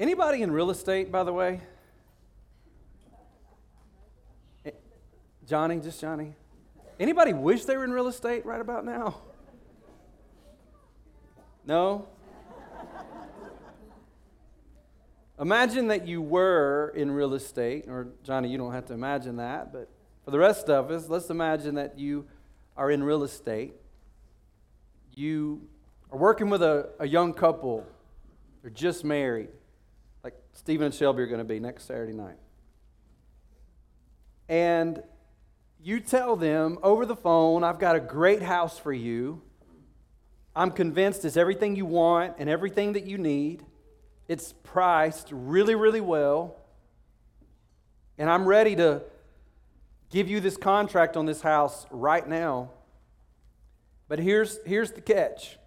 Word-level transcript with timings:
Anybody 0.00 0.40
in 0.40 0.50
real 0.50 0.70
estate, 0.70 1.12
by 1.12 1.24
the 1.24 1.32
way? 1.34 1.60
Eh, 4.64 4.70
Johnny, 5.46 5.78
just 5.78 6.00
Johnny. 6.00 6.34
Anybody 6.98 7.34
wish 7.34 7.66
they 7.66 7.76
were 7.76 7.84
in 7.84 7.92
real 7.92 8.08
estate 8.08 8.46
right 8.46 8.62
about 8.62 8.86
now? 8.86 9.20
No? 11.66 12.08
Imagine 15.38 15.88
that 15.88 16.08
you 16.08 16.22
were 16.22 16.94
in 16.96 17.10
real 17.10 17.34
estate, 17.34 17.84
or 17.86 18.08
Johnny, 18.24 18.48
you 18.48 18.56
don't 18.56 18.72
have 18.72 18.86
to 18.86 18.94
imagine 18.94 19.36
that, 19.36 19.70
but 19.70 19.90
for 20.24 20.30
the 20.30 20.38
rest 20.38 20.70
of 20.70 20.90
us, 20.90 21.10
let's 21.10 21.28
imagine 21.28 21.74
that 21.74 21.98
you 21.98 22.26
are 22.74 22.90
in 22.90 23.04
real 23.04 23.22
estate. 23.22 23.74
You 25.14 25.68
are 26.10 26.16
working 26.16 26.48
with 26.48 26.62
a, 26.62 26.88
a 26.98 27.06
young 27.06 27.34
couple, 27.34 27.86
they're 28.62 28.70
just 28.70 29.04
married, 29.04 29.50
like 30.22 30.34
Stephen 30.52 30.86
and 30.86 30.94
Shelby 30.94 31.22
are 31.22 31.26
going 31.26 31.38
to 31.38 31.44
be 31.44 31.60
next 31.60 31.84
Saturday 31.84 32.12
night. 32.12 32.36
And 34.48 35.02
you 35.82 36.00
tell 36.00 36.36
them 36.36 36.78
over 36.82 37.06
the 37.06 37.16
phone, 37.16 37.64
I've 37.64 37.78
got 37.78 37.96
a 37.96 38.00
great 38.00 38.42
house 38.42 38.78
for 38.78 38.92
you. 38.92 39.40
I'm 40.54 40.72
convinced 40.72 41.24
it's 41.24 41.36
everything 41.36 41.76
you 41.76 41.86
want 41.86 42.34
and 42.38 42.50
everything 42.50 42.94
that 42.94 43.04
you 43.04 43.16
need. 43.16 43.64
It's 44.28 44.52
priced 44.64 45.28
really, 45.30 45.74
really 45.74 46.00
well. 46.00 46.56
And 48.18 48.28
I'm 48.28 48.44
ready 48.44 48.76
to 48.76 49.02
give 50.10 50.28
you 50.28 50.40
this 50.40 50.56
contract 50.56 51.16
on 51.16 51.24
this 51.26 51.40
house 51.40 51.86
right 51.90 52.28
now. 52.28 52.70
But 54.08 54.18
here's, 54.18 54.58
here's 54.66 54.90
the 54.90 55.00
catch 55.00 55.59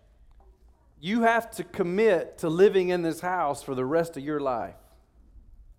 you 1.04 1.24
have 1.24 1.52
to 1.52 1.66
commit 1.66 2.38
to 2.38 2.48
living 2.48 2.88
in 2.88 3.02
this 3.02 3.20
house 3.20 3.62
for 3.62 3.76
the 3.76 3.84
rest 3.84 4.16
of 4.16 4.24
your 4.24 4.40
life. 4.40 4.78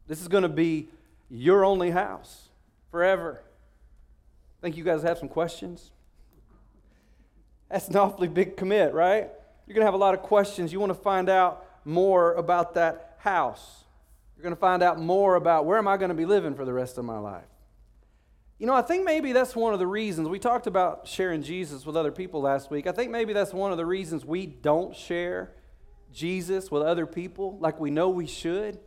This 0.06 0.20
is 0.20 0.28
going 0.28 0.42
to 0.42 0.50
be 0.50 0.90
your 1.30 1.64
only 1.64 1.90
house 1.90 2.50
forever. 2.90 3.40
I 3.42 4.60
Think 4.60 4.76
you 4.76 4.84
guys 4.84 5.02
have 5.02 5.16
some 5.16 5.30
questions? 5.30 5.92
That's 7.70 7.88
an 7.88 7.96
awfully 7.96 8.28
big 8.28 8.58
commit, 8.58 8.92
right? 8.92 9.30
You're 9.66 9.74
going 9.74 9.80
to 9.80 9.86
have 9.86 9.94
a 9.94 9.96
lot 9.96 10.12
of 10.12 10.20
questions. 10.20 10.74
You 10.74 10.78
want 10.78 10.90
to 10.90 11.00
find 11.00 11.30
out 11.30 11.64
more 11.86 12.34
about 12.34 12.74
that 12.74 13.16
house. 13.20 13.84
You're 14.36 14.42
going 14.42 14.54
to 14.54 14.60
find 14.60 14.82
out 14.82 15.00
more 15.00 15.36
about 15.36 15.64
where 15.64 15.78
am 15.78 15.88
I 15.88 15.96
going 15.96 16.10
to 16.10 16.14
be 16.14 16.26
living 16.26 16.54
for 16.54 16.66
the 16.66 16.74
rest 16.74 16.98
of 16.98 17.06
my 17.06 17.18
life. 17.18 17.44
You 18.58 18.66
know, 18.66 18.74
I 18.74 18.82
think 18.82 19.04
maybe 19.04 19.32
that's 19.32 19.56
one 19.56 19.72
of 19.72 19.80
the 19.80 19.86
reasons 19.86 20.28
we 20.28 20.38
talked 20.38 20.66
about 20.66 21.08
sharing 21.08 21.42
Jesus 21.42 21.84
with 21.84 21.96
other 21.96 22.12
people 22.12 22.40
last 22.40 22.70
week. 22.70 22.86
I 22.86 22.92
think 22.92 23.10
maybe 23.10 23.32
that's 23.32 23.52
one 23.52 23.72
of 23.72 23.78
the 23.78 23.86
reasons 23.86 24.24
we 24.24 24.46
don't 24.46 24.94
share 24.94 25.52
Jesus 26.12 26.70
with 26.70 26.82
other 26.82 27.04
people 27.04 27.58
like 27.58 27.80
we 27.80 27.90
know 27.90 28.08
we 28.08 28.26
should. 28.26 28.78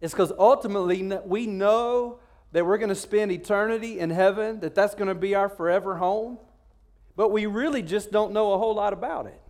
It's 0.00 0.14
because 0.14 0.32
ultimately 0.38 1.02
we 1.26 1.46
know 1.46 2.20
that 2.52 2.64
we're 2.64 2.78
going 2.78 2.88
to 2.88 2.94
spend 2.94 3.30
eternity 3.30 4.00
in 4.00 4.08
heaven, 4.10 4.60
that 4.60 4.74
that's 4.74 4.94
going 4.94 5.08
to 5.08 5.14
be 5.14 5.34
our 5.34 5.50
forever 5.50 5.96
home, 5.96 6.38
but 7.16 7.30
we 7.30 7.44
really 7.44 7.82
just 7.82 8.10
don't 8.10 8.32
know 8.32 8.54
a 8.54 8.58
whole 8.58 8.74
lot 8.74 8.94
about 8.94 9.26
it. 9.26 9.40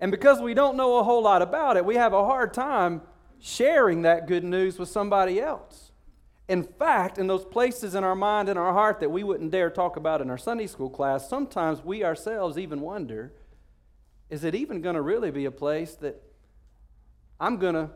And 0.00 0.10
because 0.10 0.40
we 0.40 0.54
don't 0.54 0.76
know 0.76 0.96
a 0.98 1.04
whole 1.04 1.22
lot 1.22 1.42
about 1.42 1.76
it, 1.76 1.84
we 1.84 1.96
have 1.96 2.14
a 2.14 2.24
hard 2.24 2.54
time 2.54 3.02
sharing 3.38 4.02
that 4.02 4.26
good 4.26 4.42
news 4.42 4.78
with 4.78 4.88
somebody 4.88 5.38
else. 5.38 5.89
In 6.50 6.64
fact, 6.64 7.16
in 7.16 7.28
those 7.28 7.44
places 7.44 7.94
in 7.94 8.02
our 8.02 8.16
mind 8.16 8.48
and 8.48 8.58
our 8.58 8.72
heart 8.72 8.98
that 8.98 9.10
we 9.12 9.22
wouldn't 9.22 9.52
dare 9.52 9.70
talk 9.70 9.94
about 9.94 10.20
in 10.20 10.28
our 10.30 10.36
Sunday 10.36 10.66
school 10.66 10.90
class, 10.90 11.28
sometimes 11.28 11.84
we 11.84 12.02
ourselves 12.02 12.58
even 12.58 12.80
wonder 12.80 13.32
is 14.28 14.42
it 14.42 14.56
even 14.56 14.80
going 14.80 14.96
to 14.96 15.00
really 15.00 15.30
be 15.30 15.44
a 15.44 15.52
place 15.52 15.94
that 15.94 16.20
I'm 17.38 17.56
going 17.58 17.74
to 17.74 17.90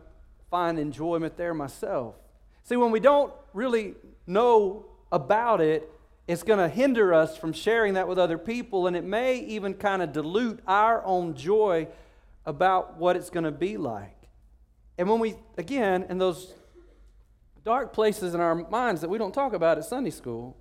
find 0.52 0.78
enjoyment 0.78 1.36
there 1.36 1.52
myself? 1.52 2.14
See, 2.62 2.77
when 2.77 2.92
we 2.92 3.00
don't 3.00 3.33
really 3.55 3.96
know 4.24 4.86
about 5.11 5.61
it, 5.61 5.91
it's 6.28 6.44
going 6.44 6.61
to 6.61 6.68
hinder 6.68 7.12
us 7.12 7.36
from 7.36 7.52
sharing 7.52 7.95
that 7.95 8.07
with 8.07 8.20
other 8.20 8.39
people, 8.39 8.86
and 8.86 8.95
it 8.95 9.05
may 9.05 9.39
even 9.39 9.74
kind 9.74 10.01
of 10.01 10.12
dilute 10.12 10.61
our 10.68 11.05
own 11.05 11.34
joy 11.34 11.89
about 12.46 12.98
what 12.98 13.17
it's 13.17 13.30
going 13.30 13.45
to 13.45 13.52
be 13.52 13.77
like. 13.77 14.28
And 14.96 15.11
when 15.11 15.18
we, 15.18 15.34
again, 15.58 16.07
in 16.08 16.18
those 16.18 16.55
dark 17.64 17.92
places 17.92 18.35
in 18.35 18.41
our 18.41 18.55
minds 18.55 19.01
that 19.01 19.08
we 19.08 19.19
don't 19.19 19.33
talk 19.33 19.52
about 19.55 19.79
at 19.79 19.85
Sunday 19.85 20.11
school, 20.11 20.57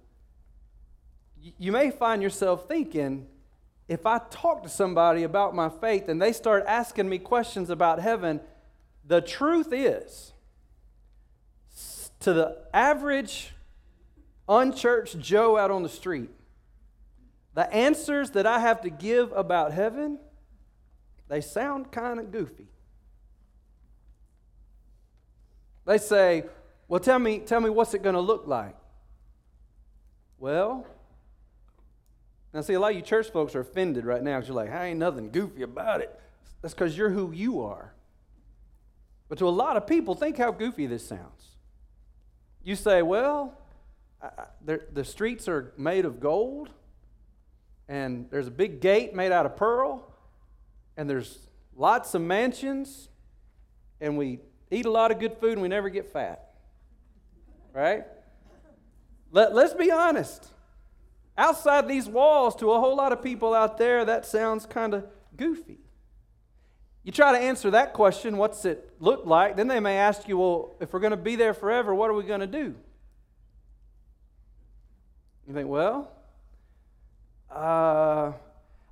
you 1.58 1.72
may 1.72 1.92
find 1.92 2.24
yourself 2.24 2.68
thinking, 2.68 3.28
if 3.90 4.06
I 4.06 4.20
talk 4.32 4.64
to 4.64 4.70
somebody 4.70 5.24
about 5.24 5.54
my 5.54 5.68
faith 5.70 6.08
and 6.08 6.22
they 6.22 6.32
start 6.32 6.64
asking 6.68 7.10
me 7.10 7.20
questions 7.20 7.70
about 7.70 8.00
heaven, 8.00 8.40
the 9.06 9.20
truth 9.20 9.74
is, 9.74 10.32
to 12.22 12.32
the 12.32 12.58
average 12.74 13.52
unchurched 14.48 15.20
Joe 15.20 15.58
out 15.58 15.70
on 15.70 15.84
the 15.84 15.90
street, 15.90 16.30
the 17.54 17.72
answers 17.74 18.32
that 18.32 18.48
I 18.48 18.60
have 18.60 18.82
to 18.82 18.90
give 18.90 19.34
about 19.34 19.74
heaven, 19.74 20.20
they 21.28 21.42
sound 21.42 21.92
kind 21.92 22.20
of 22.20 22.32
goofy. 22.32 22.68
They 25.86 25.98
say, 25.98 26.46
well, 26.88 27.00
tell 27.00 27.20
me, 27.20 27.40
tell 27.40 27.62
me 27.62 27.70
what's 27.70 27.94
it 27.94 28.04
going 28.04 28.16
to 28.16 28.22
look 28.22 28.48
like? 28.48 28.76
Well, 30.38 30.86
now 32.54 32.62
see, 32.62 32.74
a 32.74 32.80
lot 32.80 32.92
of 32.92 32.98
you 32.98 33.02
church 33.02 33.32
folks 33.32 33.56
are 33.56 33.62
offended 33.62 34.06
right 34.06 34.22
now 34.22 34.38
because 34.38 34.50
you're 34.50 34.56
like, 34.56 34.72
I 34.72 34.88
ain't 34.88 35.00
nothing 35.00 35.32
goofy 35.32 35.64
about 35.64 36.02
it. 36.02 36.20
That's 36.62 36.74
because 36.74 36.98
you're 36.98 37.10
who 37.10 37.32
you 37.32 37.62
are. 37.62 37.94
But 39.30 39.38
to 39.40 39.48
a 39.48 39.50
lot 39.50 39.78
of 39.78 39.88
people, 39.88 40.16
think 40.16 40.38
how 40.38 40.52
goofy 40.52 40.86
this 40.86 41.06
sounds. 41.08 41.56
You 42.64 42.76
say, 42.76 43.02
well, 43.02 43.58
I, 44.22 44.30
the 44.66 45.04
streets 45.04 45.48
are 45.48 45.74
made 45.78 46.06
of 46.06 46.20
gold, 46.20 46.70
and 47.88 48.28
there's 48.30 48.48
a 48.48 48.52
big 48.52 48.80
gate 48.80 49.16
made 49.16 49.32
out 49.32 49.46
of 49.46 49.56
pearl, 49.56 50.12
and 50.96 51.10
there's 51.10 51.40
lots 51.76 52.14
of 52.14 52.22
mansions, 52.22 53.10
and 54.00 54.18
we 54.18 54.40
eat 54.70 54.86
a 54.86 54.92
lot 54.92 55.12
of 55.12 55.20
good 55.20 55.38
food 55.38 55.54
and 55.54 55.62
we 55.62 55.68
never 55.68 55.90
get 55.90 56.12
fat 56.12 56.53
right? 57.74 58.06
Let, 59.32 59.54
let's 59.54 59.74
be 59.74 59.92
honest. 59.92 60.48
Outside 61.38 61.88
these 61.88 62.08
walls, 62.08 62.56
to 62.58 62.72
a 62.72 62.80
whole 62.80 62.96
lot 62.96 63.12
of 63.12 63.24
people 63.24 63.54
out 63.54 63.78
there, 63.78 64.06
that 64.06 64.26
sounds 64.26 64.66
kind 64.66 64.94
of 64.94 65.06
goofy. 65.36 65.80
You 67.04 67.12
try 67.12 67.32
to 67.34 67.38
answer 67.38 67.72
that 67.72 67.94
question, 67.94 68.38
what's 68.38 68.64
it 68.64 68.92
look 69.00 69.26
like? 69.26 69.58
Then 69.58 69.68
they 69.68 69.80
may 69.80 69.98
ask 69.98 70.28
you, 70.28 70.38
well, 70.38 70.76
if 70.80 70.94
we're 70.94 71.00
going 71.00 71.12
to 71.12 71.18
be 71.18 71.36
there 71.36 71.54
forever, 71.54 71.94
what 71.94 72.10
are 72.10 72.14
we 72.14 72.24
going 72.24 72.40
to 72.40 72.48
do? 72.48 72.76
You 75.48 75.54
think, 75.54 75.68
well, 75.68 76.12
uh, 77.52 78.32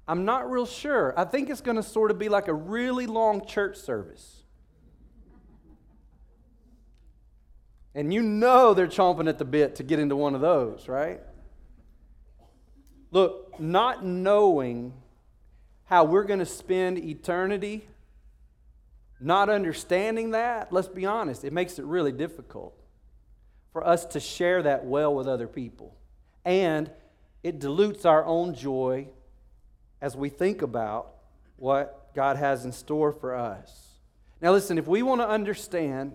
I'm 0.08 0.26
not 0.26 0.52
real 0.52 0.66
sure. 0.66 1.14
I 1.18 1.24
think 1.24 1.50
it's 1.50 1.62
going 1.62 1.78
to 1.78 1.84
sort 1.84 2.12
of 2.12 2.20
be 2.20 2.28
like 2.28 2.50
a 2.50 2.54
really 2.54 3.06
long 3.06 3.46
church 3.46 3.78
service. 3.78 4.41
And 7.94 8.14
you 8.14 8.22
know 8.22 8.74
they're 8.74 8.88
chomping 8.88 9.28
at 9.28 9.38
the 9.38 9.46
bit 9.46 9.76
to 9.76 9.84
get 9.84 10.00
into 10.00 10.16
one 10.16 10.36
of 10.36 10.42
those, 10.42 10.88
right? 10.88 11.20
Look, 13.12 13.60
not 13.60 14.06
knowing 14.06 14.94
how 15.86 16.06
we're 16.06 16.24
going 16.24 16.40
to 16.40 16.46
spend 16.46 16.98
eternity, 16.98 17.86
not 19.20 19.50
understanding 19.50 20.32
that, 20.32 20.72
let's 20.72 20.88
be 20.88 21.06
honest, 21.06 21.44
it 21.44 21.52
makes 21.52 21.78
it 21.78 21.86
really 21.86 22.14
difficult 22.14 22.74
for 23.74 23.86
us 23.86 24.06
to 24.06 24.20
share 24.20 24.64
that 24.64 24.86
well 24.86 25.14
with 25.14 25.28
other 25.28 25.48
people. 25.48 25.94
And 26.46 26.90
it 27.44 27.60
dilutes 27.60 28.06
our 28.06 28.24
own 28.26 28.56
joy 28.56 29.10
as 30.02 30.16
we 30.16 30.30
think 30.30 30.62
about 30.62 31.14
what 31.58 32.14
God 32.16 32.38
has 32.38 32.66
in 32.66 32.72
store 32.72 33.12
for 33.12 33.36
us. 33.36 33.98
Now, 34.42 34.52
listen, 34.52 34.78
if 34.78 34.88
we 34.88 35.04
want 35.04 35.22
to 35.22 35.28
understand 35.28 36.14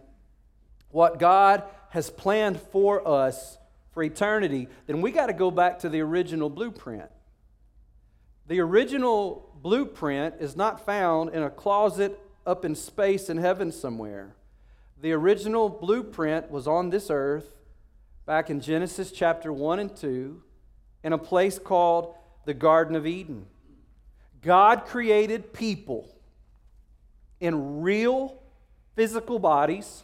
what 0.96 1.18
God 1.18 1.62
has 1.90 2.08
planned 2.08 2.58
for 2.58 3.06
us 3.06 3.58
for 3.92 4.02
eternity, 4.02 4.66
then 4.86 5.02
we 5.02 5.10
got 5.10 5.26
to 5.26 5.34
go 5.34 5.50
back 5.50 5.80
to 5.80 5.90
the 5.90 6.00
original 6.00 6.48
blueprint. 6.48 7.10
The 8.46 8.60
original 8.60 9.54
blueprint 9.60 10.36
is 10.40 10.56
not 10.56 10.86
found 10.86 11.34
in 11.34 11.42
a 11.42 11.50
closet 11.50 12.18
up 12.46 12.64
in 12.64 12.74
space 12.74 13.28
in 13.28 13.36
heaven 13.36 13.72
somewhere. 13.72 14.36
The 15.02 15.12
original 15.12 15.68
blueprint 15.68 16.50
was 16.50 16.66
on 16.66 16.88
this 16.88 17.10
earth 17.10 17.52
back 18.24 18.48
in 18.48 18.62
Genesis 18.62 19.12
chapter 19.12 19.52
1 19.52 19.78
and 19.78 19.94
2 19.94 20.42
in 21.04 21.12
a 21.12 21.18
place 21.18 21.58
called 21.58 22.14
the 22.46 22.54
Garden 22.54 22.96
of 22.96 23.06
Eden. 23.06 23.44
God 24.40 24.86
created 24.86 25.52
people 25.52 26.08
in 27.38 27.82
real 27.82 28.40
physical 28.94 29.38
bodies 29.38 30.02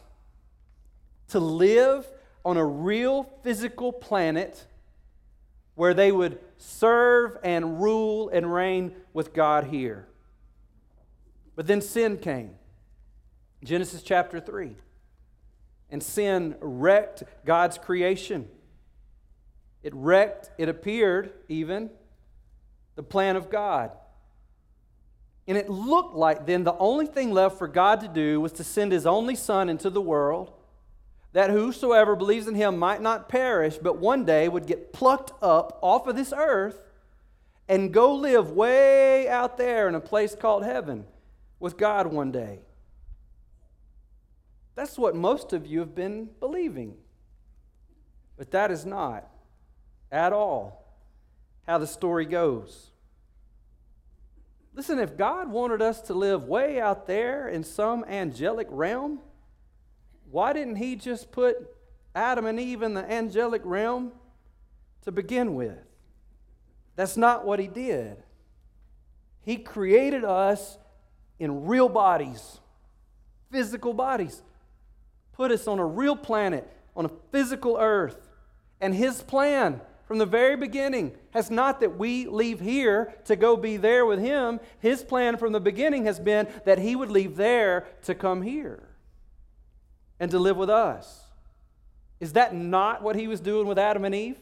to 1.32 1.40
live 1.40 2.10
on 2.44 2.56
a 2.56 2.64
real 2.64 3.24
physical 3.42 3.92
planet 3.92 4.66
where 5.74 5.94
they 5.94 6.12
would 6.12 6.38
serve 6.58 7.36
and 7.42 7.80
rule 7.82 8.28
and 8.28 8.52
reign 8.52 8.94
with 9.12 9.32
God 9.32 9.64
here. 9.64 10.06
But 11.56 11.66
then 11.66 11.80
sin 11.80 12.18
came. 12.18 12.52
Genesis 13.62 14.02
chapter 14.02 14.40
3. 14.40 14.76
And 15.90 16.02
sin 16.02 16.56
wrecked 16.60 17.22
God's 17.44 17.78
creation. 17.78 18.48
It 19.82 19.92
wrecked, 19.94 20.50
it 20.58 20.68
appeared 20.68 21.32
even, 21.48 21.90
the 22.94 23.02
plan 23.02 23.36
of 23.36 23.50
God. 23.50 23.92
And 25.46 25.58
it 25.58 25.68
looked 25.68 26.14
like 26.14 26.46
then 26.46 26.64
the 26.64 26.76
only 26.76 27.06
thing 27.06 27.32
left 27.32 27.58
for 27.58 27.66
God 27.66 28.00
to 28.00 28.08
do 28.08 28.40
was 28.40 28.52
to 28.52 28.64
send 28.64 28.92
his 28.92 29.06
only 29.06 29.34
Son 29.34 29.68
into 29.68 29.90
the 29.90 30.00
world, 30.00 30.52
that 31.32 31.50
whosoever 31.50 32.14
believes 32.14 32.46
in 32.46 32.54
him 32.54 32.78
might 32.78 33.00
not 33.00 33.28
perish, 33.28 33.78
but 33.78 33.98
one 33.98 34.24
day 34.24 34.48
would 34.48 34.66
get 34.66 34.92
plucked 34.92 35.32
up 35.42 35.78
off 35.80 36.06
of 36.06 36.16
this 36.16 36.32
earth 36.36 36.80
and 37.68 37.92
go 37.92 38.14
live 38.14 38.50
way 38.50 39.28
out 39.28 39.56
there 39.56 39.88
in 39.88 39.94
a 39.94 40.00
place 40.00 40.34
called 40.34 40.64
heaven 40.64 41.06
with 41.58 41.78
God 41.78 42.06
one 42.06 42.30
day. 42.32 42.60
That's 44.74 44.98
what 44.98 45.14
most 45.14 45.52
of 45.52 45.66
you 45.66 45.80
have 45.80 45.94
been 45.94 46.28
believing. 46.40 46.96
But 48.36 48.50
that 48.50 48.70
is 48.70 48.84
not 48.84 49.28
at 50.10 50.32
all 50.32 50.84
how 51.66 51.78
the 51.78 51.86
story 51.86 52.26
goes. 52.26 52.90
Listen, 54.74 54.98
if 54.98 55.16
God 55.16 55.50
wanted 55.50 55.82
us 55.82 56.00
to 56.02 56.14
live 56.14 56.44
way 56.44 56.80
out 56.80 57.06
there 57.06 57.48
in 57.48 57.62
some 57.62 58.04
angelic 58.04 58.66
realm, 58.70 59.20
why 60.32 60.54
didn't 60.54 60.76
He 60.76 60.96
just 60.96 61.30
put 61.30 61.58
Adam 62.14 62.46
and 62.46 62.58
Eve 62.58 62.82
in 62.82 62.94
the 62.94 63.10
angelic 63.10 63.60
realm 63.64 64.12
to 65.02 65.12
begin 65.12 65.54
with? 65.54 65.78
That's 66.96 67.18
not 67.18 67.44
what 67.44 67.60
He 67.60 67.68
did. 67.68 68.16
He 69.42 69.58
created 69.58 70.24
us 70.24 70.78
in 71.38 71.66
real 71.66 71.88
bodies, 71.88 72.60
physical 73.50 73.92
bodies, 73.92 74.42
put 75.32 75.50
us 75.50 75.68
on 75.68 75.78
a 75.78 75.84
real 75.84 76.16
planet, 76.16 76.66
on 76.96 77.04
a 77.04 77.10
physical 77.30 77.76
earth. 77.78 78.30
And 78.80 78.94
His 78.94 79.22
plan 79.22 79.82
from 80.06 80.16
the 80.16 80.26
very 80.26 80.56
beginning 80.56 81.12
has 81.32 81.50
not 81.50 81.80
that 81.80 81.98
we 81.98 82.26
leave 82.26 82.58
here 82.58 83.12
to 83.26 83.36
go 83.36 83.54
be 83.54 83.76
there 83.76 84.06
with 84.06 84.18
Him. 84.18 84.60
His 84.78 85.04
plan 85.04 85.36
from 85.36 85.52
the 85.52 85.60
beginning 85.60 86.06
has 86.06 86.18
been 86.18 86.48
that 86.64 86.78
He 86.78 86.96
would 86.96 87.10
leave 87.10 87.36
there 87.36 87.86
to 88.04 88.14
come 88.14 88.40
here 88.40 88.88
and 90.22 90.30
to 90.30 90.38
live 90.38 90.56
with 90.56 90.70
us. 90.70 91.20
Is 92.20 92.34
that 92.34 92.54
not 92.54 93.02
what 93.02 93.16
He 93.16 93.26
was 93.26 93.40
doing 93.40 93.66
with 93.66 93.76
Adam 93.76 94.04
and 94.04 94.14
Eve? 94.14 94.38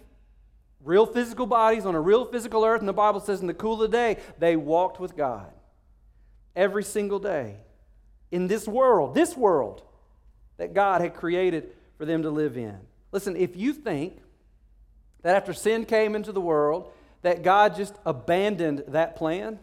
Real 0.85 1.07
physical 1.07 1.47
bodies 1.47 1.87
on 1.87 1.95
a 1.95 2.01
real 2.01 2.27
physical 2.27 2.67
earth, 2.67 2.81
and 2.81 2.89
the 2.89 2.93
Bible 2.93 3.19
says 3.19 3.41
in 3.41 3.47
the 3.47 3.55
cool 3.55 3.83
of 3.83 3.91
the 3.91 3.97
day, 3.97 4.19
they 4.39 4.57
walked 4.57 5.01
with 5.01 5.17
God 5.17 5.51
every 6.55 6.85
single 6.85 7.19
day 7.19 7.57
in 8.31 8.47
this 8.47 8.69
world, 8.69 9.15
this 9.15 9.35
world 9.35 9.83
that 10.59 10.75
God 10.75 11.01
had 11.01 11.15
created 11.15 11.71
for 11.97 12.05
them 12.05 12.25
to 12.25 12.31
live 12.31 12.59
in. 12.59 12.77
Listen, 13.11 13.35
if 13.35 13.57
you 13.57 13.73
think 13.73 14.19
that 15.23 15.35
after 15.35 15.55
sin 15.55 15.87
came 15.87 16.15
into 16.15 16.31
the 16.31 16.43
world, 16.43 16.93
that 17.23 17.43
God 17.43 17.75
just 17.75 17.95
abandoned 18.05 18.85
that 18.89 19.17
plan, 19.17 19.59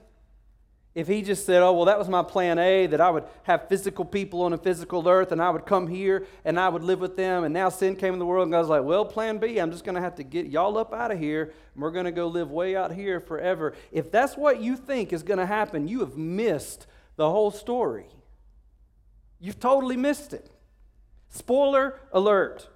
if 0.98 1.08
he 1.08 1.22
just 1.22 1.46
said, 1.46 1.62
Oh, 1.62 1.74
well, 1.74 1.86
that 1.86 2.00
was 2.00 2.10
my 2.10 2.24
plan 2.24 2.58
A, 2.58 2.88
that 2.88 3.00
I 3.00 3.12
would 3.12 3.26
have 3.44 3.70
physical 3.70 4.04
people 4.04 4.42
on 4.42 4.54
a 4.54 4.58
physical 4.58 5.08
earth 5.08 5.32
and 5.32 5.40
I 5.40 5.52
would 5.52 5.64
come 5.64 5.86
here 5.86 6.26
and 6.44 6.60
I 6.60 6.70
would 6.70 6.82
live 6.82 7.00
with 7.00 7.16
them, 7.16 7.44
and 7.44 7.54
now 7.54 7.70
sin 7.70 7.96
came 7.96 8.14
in 8.14 8.20
the 8.20 8.26
world, 8.26 8.46
and 8.46 8.52
God's 8.52 8.68
like, 8.68 8.82
Well, 8.82 9.06
plan 9.06 9.38
B, 9.38 9.60
I'm 9.60 9.70
just 9.72 9.84
going 9.84 9.94
to 9.94 10.02
have 10.02 10.16
to 10.16 10.24
get 10.24 10.48
y'all 10.48 10.76
up 10.76 10.96
out 10.96 11.12
of 11.12 11.20
here, 11.20 11.54
and 11.76 11.84
we're 11.84 11.92
going 11.92 12.06
to 12.06 12.12
go 12.12 12.26
live 12.26 12.50
way 12.50 12.76
out 12.76 12.92
here 12.92 13.20
forever. 13.20 13.76
If 13.92 14.12
that's 14.12 14.36
what 14.36 14.60
you 14.60 14.76
think 14.76 15.14
is 15.14 15.22
going 15.22 15.38
to 15.38 15.46
happen, 15.46 15.88
you 15.88 16.00
have 16.00 16.18
missed 16.18 16.88
the 17.16 17.30
whole 17.30 17.52
story. 17.52 18.08
You've 19.40 19.60
totally 19.60 19.98
missed 19.98 20.34
it. 20.34 20.50
Spoiler 21.30 22.00
alert. 22.12 22.70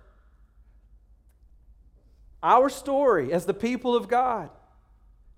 Our 2.43 2.69
story 2.69 3.33
as 3.33 3.47
the 3.47 3.55
people 3.55 3.95
of 3.95 4.07
God 4.07 4.51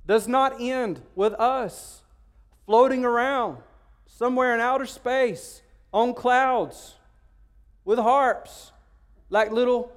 does 0.05 0.27
not 0.27 0.59
end 0.59 1.01
with 1.15 1.31
us 1.35 2.02
floating 2.65 3.05
around 3.05 3.57
somewhere 4.05 4.53
in 4.53 4.61
outer 4.61 4.85
space 4.85 5.61
on 5.91 6.13
clouds 6.13 6.95
with 7.85 7.99
harps 7.99 8.71
like 9.29 9.51
little 9.51 9.91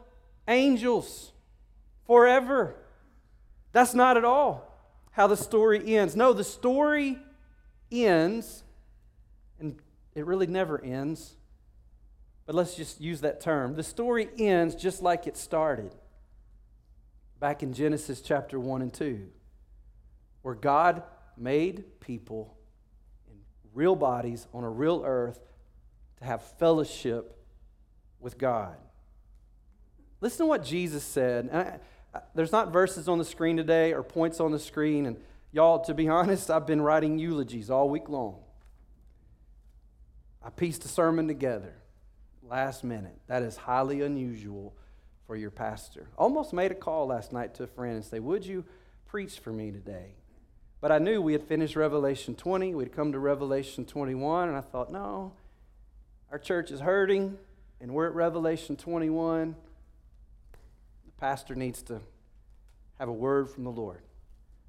angels 0.49 1.33
forever. 2.07 2.75
That's 3.73 3.95
not 3.95 4.17
at 4.17 4.25
all 4.25 4.67
how 5.17 5.27
the 5.27 5.37
story 5.37 5.97
ends. 5.97 6.15
No, 6.15 6.35
the 6.35 6.45
story 6.45 7.19
ends, 7.91 8.63
and 9.59 9.79
it 10.15 10.27
really 10.27 10.47
never 10.47 10.83
ends, 10.83 11.37
but 12.45 12.55
let's 12.55 12.75
just 12.75 13.01
use 13.01 13.23
that 13.23 13.41
term. 13.41 13.75
The 13.75 13.83
story 13.83 14.29
ends 14.39 14.75
just 14.75 15.01
like 15.03 15.27
it 15.27 15.37
started 15.39 15.95
back 17.41 17.63
in 17.63 17.73
Genesis 17.73 18.21
chapter 18.21 18.61
1 18.61 18.83
and 18.83 18.93
2, 18.93 19.27
where 20.43 20.55
God 20.55 21.03
made 21.37 22.01
people 22.01 22.57
in 23.29 23.37
real 23.75 23.97
bodies 23.97 24.47
on 24.53 24.65
a 24.65 24.71
real 24.71 25.03
earth 25.05 25.41
to 26.19 26.25
have 26.25 26.43
fellowship 26.59 27.39
with 28.21 28.39
God. 28.39 28.77
Listen 30.21 30.47
to 30.47 30.47
what 30.47 30.65
Jesus 30.65 31.05
said. 31.05 31.51
I, 31.53 32.21
there's 32.35 32.53
not 32.53 32.73
verses 32.73 33.09
on 33.09 33.19
the 33.19 33.25
screen 33.25 33.57
today 33.57 33.93
or 33.93 34.03
points 34.03 34.41
on 34.41 34.51
the 34.51 34.59
screen. 34.59 35.07
And 35.07 35.17
y'all, 35.53 35.85
to 35.85 35.95
be 35.95 36.09
honest, 36.09 36.51
I've 36.51 36.67
been 36.67 36.81
writing 36.81 37.19
eulogies 37.19 37.71
all 37.71 37.89
week 37.89 38.09
long. 38.09 38.41
I 40.43 40.51
pieced 40.51 40.85
a 40.85 40.89
sermon 40.89 41.29
together 41.29 41.75
last 42.43 42.85
minute. 42.85 43.19
That 43.27 43.43
is 43.43 43.57
highly 43.57 44.03
unusual 44.03 44.77
for 45.27 45.37
your 45.37 45.51
pastor. 45.51 46.09
Almost 46.17 46.53
made 46.53 46.71
a 46.71 46.75
call 46.75 47.09
last 47.09 47.33
night 47.33 47.55
to 47.57 47.65
a 47.65 47.67
friend 47.67 47.97
and 47.97 48.05
say, 48.05 48.21
Would 48.21 48.47
you 48.47 48.65
preach 49.07 49.41
for 49.41 49.53
me 49.53 49.73
today? 49.73 50.15
But 50.87 50.93
I 50.93 50.99
knew 50.99 51.21
we 51.21 51.33
had 51.33 51.43
finished 51.43 51.75
Revelation 51.75 52.37
20. 52.37 52.73
We'd 52.77 52.95
come 52.95 53.11
to 53.11 53.19
Revelation 53.19 53.85
21, 53.85 54.51
and 54.51 54.57
I 54.57 54.61
thought, 54.61 54.93
no, 54.93 55.33
our 56.31 56.39
church 56.39 56.71
is 56.71 56.79
hurting, 56.79 57.37
and 57.81 57.93
we're 57.93 58.07
at 58.07 58.15
Revelation 58.15 58.77
21. 58.77 59.57
The 61.05 61.11
pastor 61.19 61.57
needs 61.57 61.83
to 61.83 62.01
have 63.01 63.09
a 63.09 63.13
word 63.13 63.51
from 63.51 63.65
the 63.65 63.71
Lord. 63.73 63.99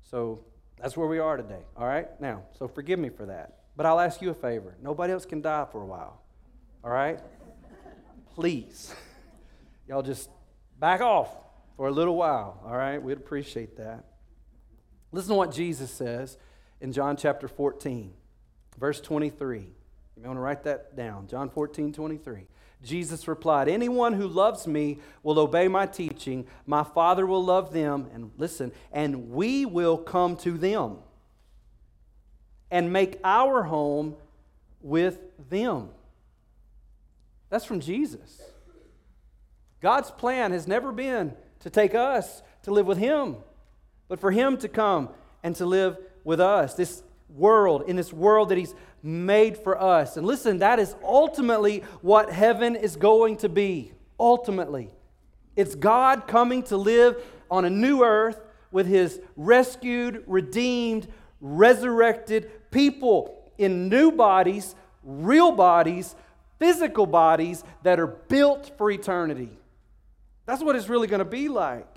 So 0.09 0.39
that's 0.81 0.97
where 0.97 1.07
we 1.07 1.19
are 1.19 1.37
today, 1.37 1.61
all 1.77 1.85
right? 1.85 2.07
Now, 2.19 2.41
so 2.57 2.67
forgive 2.67 2.97
me 2.97 3.09
for 3.09 3.27
that. 3.27 3.59
But 3.75 3.85
I'll 3.85 3.99
ask 3.99 4.19
you 4.19 4.31
a 4.31 4.33
favor. 4.33 4.75
Nobody 4.81 5.13
else 5.13 5.27
can 5.27 5.41
die 5.41 5.67
for 5.71 5.83
a 5.83 5.85
while, 5.85 6.19
all 6.83 6.89
right? 6.89 7.19
Please. 8.33 8.91
Y'all 9.87 10.01
just 10.01 10.31
back 10.79 10.99
off 11.01 11.29
for 11.75 11.89
a 11.89 11.91
little 11.91 12.15
while, 12.15 12.59
all 12.65 12.75
right? 12.75 12.97
We'd 12.97 13.19
appreciate 13.19 13.77
that. 13.77 14.03
Listen 15.17 15.31
to 15.31 15.35
what 15.37 15.51
Jesus 15.51 15.89
says 15.89 16.37
in 16.79 16.93
John 16.93 17.17
chapter 17.17 17.47
14, 17.47 18.13
verse 18.77 19.01
23. 19.01 19.61
You 19.61 20.21
may 20.21 20.27
want 20.27 20.37
to 20.37 20.41
write 20.41 20.63
that 20.65 20.95
down. 20.95 21.25
John 21.25 21.49
14, 21.49 21.91
23. 21.91 22.45
Jesus 22.83 23.27
replied, 23.27 23.67
Anyone 23.67 24.13
who 24.13 24.27
loves 24.27 24.67
me 24.67 24.99
will 25.23 25.39
obey 25.39 25.67
my 25.69 25.87
teaching. 25.87 26.45
My 26.67 26.83
Father 26.83 27.25
will 27.25 27.43
love 27.43 27.73
them, 27.73 28.11
and 28.13 28.29
listen, 28.37 28.71
and 28.91 29.31
we 29.31 29.65
will 29.65 29.97
come 29.97 30.35
to 30.35 30.51
them 30.51 30.97
and 32.69 32.93
make 32.93 33.19
our 33.23 33.63
home 33.63 34.17
with 34.81 35.17
them. 35.49 35.89
That's 37.49 37.65
from 37.65 37.79
Jesus. 37.79 38.39
God's 39.81 40.11
plan 40.11 40.51
has 40.51 40.67
never 40.67 40.91
been 40.91 41.35
to 41.61 41.71
take 41.71 41.95
us 41.95 42.43
to 42.61 42.71
live 42.71 42.85
with 42.85 42.99
Him 42.99 43.37
but 44.07 44.19
for 44.19 44.31
Him 44.31 44.57
to 44.57 44.67
come 44.67 45.09
and 45.43 45.55
to 45.57 45.65
live 45.65 45.97
with 46.23 46.39
us, 46.39 46.73
this 46.73 47.03
world, 47.29 47.83
in 47.87 47.95
this 47.95 48.11
world 48.11 48.49
that 48.49 48.57
He's 48.57 48.73
made 49.03 49.57
for 49.57 49.81
us. 49.81 50.17
And 50.17 50.25
listen, 50.25 50.59
that 50.59 50.79
is 50.79 50.95
ultimately 51.03 51.83
what 52.01 52.31
heaven 52.31 52.75
is 52.75 52.95
going 52.95 53.37
to 53.37 53.49
be. 53.49 53.91
Ultimately, 54.19 54.89
it's 55.55 55.75
God 55.75 56.27
coming 56.27 56.63
to 56.63 56.77
live 56.77 57.21
on 57.49 57.65
a 57.65 57.69
new 57.69 58.03
earth 58.03 58.39
with 58.71 58.87
His 58.87 59.19
rescued, 59.35 60.23
redeemed, 60.27 61.07
resurrected 61.39 62.51
people 62.71 63.51
in 63.57 63.89
new 63.89 64.11
bodies, 64.11 64.75
real 65.03 65.51
bodies, 65.51 66.15
physical 66.59 67.05
bodies 67.05 67.63
that 67.83 67.99
are 67.99 68.07
built 68.07 68.71
for 68.77 68.89
eternity. 68.91 69.49
That's 70.45 70.63
what 70.63 70.75
it's 70.75 70.89
really 70.89 71.07
going 71.07 71.19
to 71.19 71.25
be 71.25 71.49
like. 71.49 71.87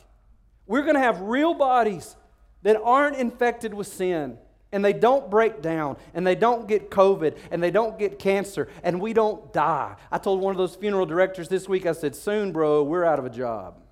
We're 0.70 0.82
going 0.82 0.94
to 0.94 1.00
have 1.00 1.20
real 1.22 1.52
bodies 1.52 2.14
that 2.62 2.80
aren't 2.80 3.16
infected 3.16 3.74
with 3.74 3.88
sin 3.88 4.38
and 4.70 4.84
they 4.84 4.92
don't 4.92 5.28
break 5.28 5.62
down 5.62 5.96
and 6.14 6.24
they 6.24 6.36
don't 6.36 6.68
get 6.68 6.92
COVID 6.92 7.36
and 7.50 7.60
they 7.60 7.72
don't 7.72 7.98
get 7.98 8.20
cancer 8.20 8.68
and 8.84 9.00
we 9.00 9.12
don't 9.12 9.52
die. 9.52 9.96
I 10.12 10.18
told 10.18 10.40
one 10.40 10.52
of 10.52 10.58
those 10.58 10.76
funeral 10.76 11.06
directors 11.06 11.48
this 11.48 11.68
week, 11.68 11.86
I 11.86 11.92
said, 11.92 12.14
Soon, 12.14 12.52
bro, 12.52 12.84
we're 12.84 13.04
out 13.04 13.18
of 13.18 13.24
a 13.24 13.30
job, 13.30 13.82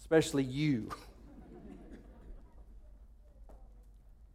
especially 0.00 0.42
you. 0.42 0.90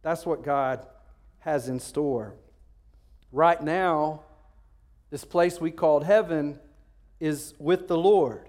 That's 0.00 0.24
what 0.24 0.42
God 0.42 0.86
has 1.40 1.68
in 1.68 1.80
store. 1.80 2.34
Right 3.30 3.62
now, 3.62 4.22
This 5.10 5.26
place 5.26 5.60
we 5.60 5.70
called 5.70 6.04
heaven 6.04 6.58
is 7.18 7.52
with 7.58 7.88
the 7.88 7.98
Lord. 7.98 8.48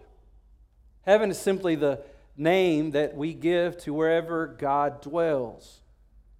Heaven 1.01 1.31
is 1.31 1.37
simply 1.37 1.75
the 1.75 1.99
name 2.35 2.91
that 2.91 3.15
we 3.15 3.33
give 3.33 3.77
to 3.79 3.93
wherever 3.93 4.47
God 4.47 5.01
dwells. 5.01 5.81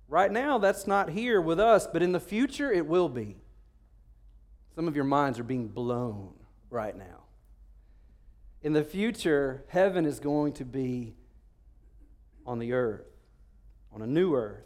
Right 0.07 0.31
now, 0.31 0.57
that's 0.57 0.87
not 0.87 1.09
here 1.09 1.39
with 1.39 1.59
us, 1.59 1.87
but 1.87 2.03
in 2.03 2.11
the 2.11 2.19
future, 2.19 2.71
it 2.71 2.85
will 2.85 3.09
be. 3.09 3.37
Some 4.75 4.87
of 4.87 4.95
your 4.95 5.05
minds 5.05 5.39
are 5.39 5.43
being 5.43 5.67
blown 5.67 6.33
right 6.69 6.95
now. 6.97 7.23
In 8.61 8.73
the 8.73 8.83
future, 8.83 9.63
heaven 9.67 10.05
is 10.05 10.19
going 10.19 10.53
to 10.53 10.65
be 10.65 11.15
on 12.45 12.59
the 12.59 12.73
earth, 12.73 13.07
on 13.93 14.01
a 14.01 14.07
new 14.07 14.35
earth. 14.35 14.65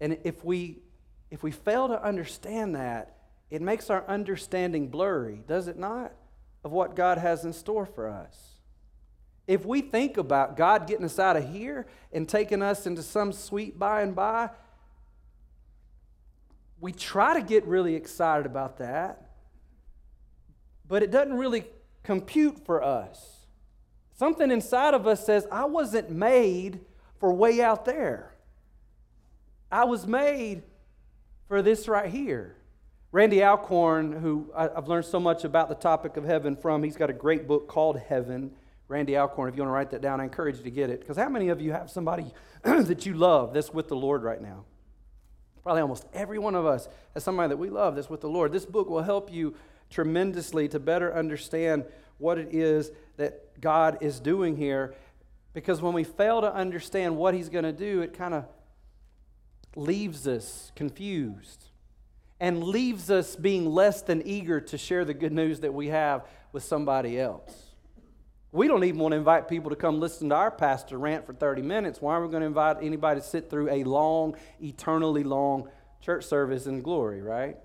And 0.00 0.18
if 0.24 0.44
we 0.44 0.82
if 1.32 1.42
we 1.42 1.50
fail 1.50 1.88
to 1.88 2.04
understand 2.04 2.74
that, 2.74 3.16
it 3.48 3.62
makes 3.62 3.88
our 3.88 4.06
understanding 4.06 4.88
blurry, 4.88 5.42
does 5.48 5.66
it 5.66 5.78
not, 5.78 6.12
of 6.62 6.72
what 6.72 6.94
God 6.94 7.16
has 7.16 7.46
in 7.46 7.54
store 7.54 7.86
for 7.86 8.06
us. 8.06 8.51
If 9.46 9.66
we 9.66 9.80
think 9.80 10.16
about 10.16 10.56
God 10.56 10.86
getting 10.86 11.04
us 11.04 11.18
out 11.18 11.36
of 11.36 11.48
here 11.48 11.86
and 12.12 12.28
taking 12.28 12.62
us 12.62 12.86
into 12.86 13.02
some 13.02 13.32
sweet 13.32 13.78
by 13.78 14.02
and 14.02 14.14
by, 14.14 14.50
we 16.80 16.92
try 16.92 17.34
to 17.34 17.42
get 17.42 17.64
really 17.66 17.94
excited 17.94 18.46
about 18.46 18.78
that, 18.78 19.30
but 20.88 21.02
it 21.02 21.10
doesn't 21.10 21.34
really 21.34 21.64
compute 22.02 22.64
for 22.66 22.82
us. 22.82 23.46
Something 24.14 24.50
inside 24.50 24.94
of 24.94 25.06
us 25.06 25.24
says, 25.24 25.46
I 25.50 25.64
wasn't 25.64 26.10
made 26.10 26.80
for 27.18 27.32
way 27.32 27.60
out 27.62 27.84
there. 27.84 28.34
I 29.70 29.84
was 29.84 30.06
made 30.06 30.62
for 31.48 31.62
this 31.62 31.88
right 31.88 32.10
here. 32.10 32.56
Randy 33.10 33.42
Alcorn, 33.42 34.12
who 34.12 34.50
I've 34.56 34.88
learned 34.88 35.04
so 35.04 35.20
much 35.20 35.44
about 35.44 35.68
the 35.68 35.74
topic 35.74 36.16
of 36.16 36.24
heaven 36.24 36.56
from, 36.56 36.82
he's 36.82 36.96
got 36.96 37.10
a 37.10 37.14
great 37.14 37.46
book 37.46 37.68
called 37.68 37.98
Heaven. 37.98 38.52
Randy 38.92 39.16
Alcorn, 39.16 39.48
if 39.48 39.56
you 39.56 39.62
want 39.62 39.70
to 39.70 39.74
write 39.74 39.90
that 39.92 40.02
down, 40.02 40.20
I 40.20 40.24
encourage 40.24 40.58
you 40.58 40.64
to 40.64 40.70
get 40.70 40.90
it. 40.90 41.00
Because 41.00 41.16
how 41.16 41.30
many 41.30 41.48
of 41.48 41.62
you 41.62 41.72
have 41.72 41.90
somebody 41.90 42.26
that 42.62 43.06
you 43.06 43.14
love 43.14 43.54
that's 43.54 43.72
with 43.72 43.88
the 43.88 43.96
Lord 43.96 44.22
right 44.22 44.40
now? 44.40 44.66
Probably 45.62 45.80
almost 45.80 46.04
every 46.12 46.38
one 46.38 46.54
of 46.54 46.66
us 46.66 46.88
has 47.14 47.24
somebody 47.24 47.48
that 47.48 47.56
we 47.56 47.70
love 47.70 47.94
that's 47.94 48.10
with 48.10 48.20
the 48.20 48.28
Lord. 48.28 48.52
This 48.52 48.66
book 48.66 48.90
will 48.90 49.02
help 49.02 49.32
you 49.32 49.54
tremendously 49.88 50.68
to 50.68 50.78
better 50.78 51.14
understand 51.14 51.86
what 52.18 52.36
it 52.36 52.54
is 52.54 52.90
that 53.16 53.58
God 53.62 53.96
is 54.02 54.20
doing 54.20 54.56
here. 54.56 54.94
Because 55.54 55.80
when 55.80 55.94
we 55.94 56.04
fail 56.04 56.42
to 56.42 56.54
understand 56.54 57.16
what 57.16 57.32
He's 57.32 57.48
going 57.48 57.64
to 57.64 57.72
do, 57.72 58.02
it 58.02 58.12
kind 58.12 58.34
of 58.34 58.44
leaves 59.74 60.28
us 60.28 60.70
confused 60.76 61.64
and 62.38 62.62
leaves 62.62 63.10
us 63.10 63.36
being 63.36 63.64
less 63.64 64.02
than 64.02 64.20
eager 64.26 64.60
to 64.60 64.76
share 64.76 65.06
the 65.06 65.14
good 65.14 65.32
news 65.32 65.60
that 65.60 65.72
we 65.72 65.86
have 65.86 66.26
with 66.52 66.62
somebody 66.62 67.18
else. 67.18 67.71
We 68.52 68.68
don't 68.68 68.84
even 68.84 69.00
want 69.00 69.12
to 69.12 69.16
invite 69.16 69.48
people 69.48 69.70
to 69.70 69.76
come 69.76 69.98
listen 69.98 70.28
to 70.28 70.34
our 70.34 70.50
pastor 70.50 70.98
rant 70.98 71.26
for 71.26 71.32
30 71.32 71.62
minutes. 71.62 72.02
Why 72.02 72.14
are 72.14 72.22
we 72.22 72.30
going 72.30 72.42
to 72.42 72.46
invite 72.46 72.76
anybody 72.82 73.20
to 73.20 73.26
sit 73.26 73.48
through 73.48 73.70
a 73.70 73.82
long, 73.84 74.36
eternally 74.60 75.24
long 75.24 75.70
church 76.02 76.24
service 76.24 76.66
in 76.66 76.82
glory, 76.82 77.22
right? 77.22 77.56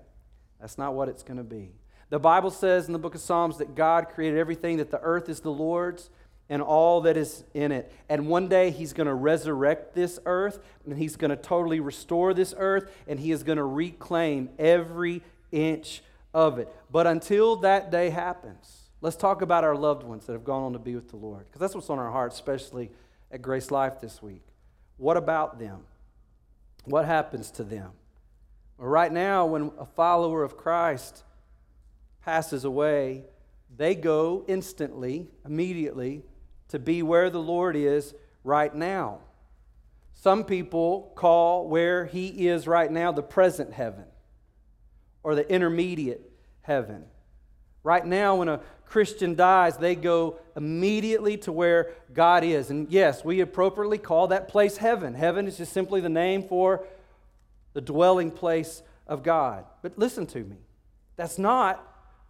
That's 0.60 0.78
not 0.78 0.94
what 0.94 1.10
it's 1.10 1.22
going 1.22 1.36
to 1.36 1.44
be. 1.44 1.72
The 2.08 2.18
Bible 2.18 2.50
says 2.50 2.86
in 2.86 2.94
the 2.94 2.98
book 2.98 3.14
of 3.14 3.20
Psalms 3.20 3.58
that 3.58 3.74
God 3.74 4.08
created 4.08 4.38
everything, 4.38 4.78
that 4.78 4.90
the 4.90 5.00
earth 5.00 5.28
is 5.28 5.40
the 5.40 5.52
Lord's 5.52 6.08
and 6.48 6.62
all 6.62 7.02
that 7.02 7.18
is 7.18 7.44
in 7.52 7.70
it. 7.70 7.92
And 8.08 8.26
one 8.26 8.48
day 8.48 8.70
he's 8.70 8.94
going 8.94 9.08
to 9.08 9.14
resurrect 9.14 9.94
this 9.94 10.18
earth 10.24 10.58
and 10.86 10.96
he's 10.96 11.16
going 11.16 11.30
to 11.30 11.36
totally 11.36 11.80
restore 11.80 12.32
this 12.32 12.54
earth 12.56 12.90
and 13.06 13.20
he 13.20 13.30
is 13.30 13.42
going 13.42 13.58
to 13.58 13.64
reclaim 13.64 14.48
every 14.58 15.20
inch 15.52 16.02
of 16.32 16.58
it. 16.58 16.74
But 16.90 17.06
until 17.06 17.56
that 17.56 17.90
day 17.90 18.08
happens, 18.08 18.87
let's 19.00 19.16
talk 19.16 19.42
about 19.42 19.64
our 19.64 19.76
loved 19.76 20.02
ones 20.02 20.26
that 20.26 20.32
have 20.32 20.44
gone 20.44 20.62
on 20.62 20.72
to 20.72 20.78
be 20.78 20.94
with 20.94 21.08
the 21.08 21.16
Lord 21.16 21.46
because 21.46 21.60
that's 21.60 21.74
what's 21.74 21.90
on 21.90 21.98
our 21.98 22.10
hearts, 22.10 22.36
especially 22.36 22.90
at 23.30 23.42
Grace 23.42 23.70
Life 23.70 24.00
this 24.00 24.22
week. 24.22 24.42
What 24.96 25.16
about 25.16 25.58
them? 25.58 25.84
What 26.84 27.04
happens 27.04 27.50
to 27.52 27.64
them? 27.64 27.92
Well, 28.78 28.88
right 28.88 29.12
now, 29.12 29.46
when 29.46 29.72
a 29.78 29.84
follower 29.84 30.42
of 30.42 30.56
Christ 30.56 31.24
passes 32.24 32.64
away, 32.64 33.24
they 33.76 33.94
go 33.94 34.44
instantly, 34.48 35.28
immediately, 35.44 36.22
to 36.68 36.78
be 36.78 37.02
where 37.02 37.30
the 37.30 37.40
Lord 37.40 37.76
is 37.76 38.14
right 38.44 38.74
now. 38.74 39.20
Some 40.14 40.44
people 40.44 41.12
call 41.14 41.68
where 41.68 42.06
He 42.06 42.48
is 42.48 42.66
right 42.66 42.90
now 42.90 43.12
the 43.12 43.22
present 43.22 43.72
heaven 43.72 44.04
or 45.22 45.34
the 45.34 45.48
intermediate 45.52 46.30
heaven. 46.62 47.04
Right 47.88 48.04
now, 48.04 48.34
when 48.34 48.50
a 48.50 48.60
Christian 48.84 49.34
dies, 49.34 49.78
they 49.78 49.94
go 49.94 50.38
immediately 50.54 51.38
to 51.38 51.52
where 51.52 51.94
God 52.12 52.44
is. 52.44 52.68
And 52.68 52.86
yes, 52.92 53.24
we 53.24 53.40
appropriately 53.40 53.96
call 53.96 54.26
that 54.26 54.46
place 54.46 54.76
heaven. 54.76 55.14
Heaven 55.14 55.46
is 55.46 55.56
just 55.56 55.72
simply 55.72 56.02
the 56.02 56.10
name 56.10 56.42
for 56.42 56.84
the 57.72 57.80
dwelling 57.80 58.30
place 58.30 58.82
of 59.06 59.22
God. 59.22 59.64
But 59.80 59.98
listen 59.98 60.26
to 60.26 60.38
me 60.38 60.56
that's 61.16 61.38
not 61.38 61.82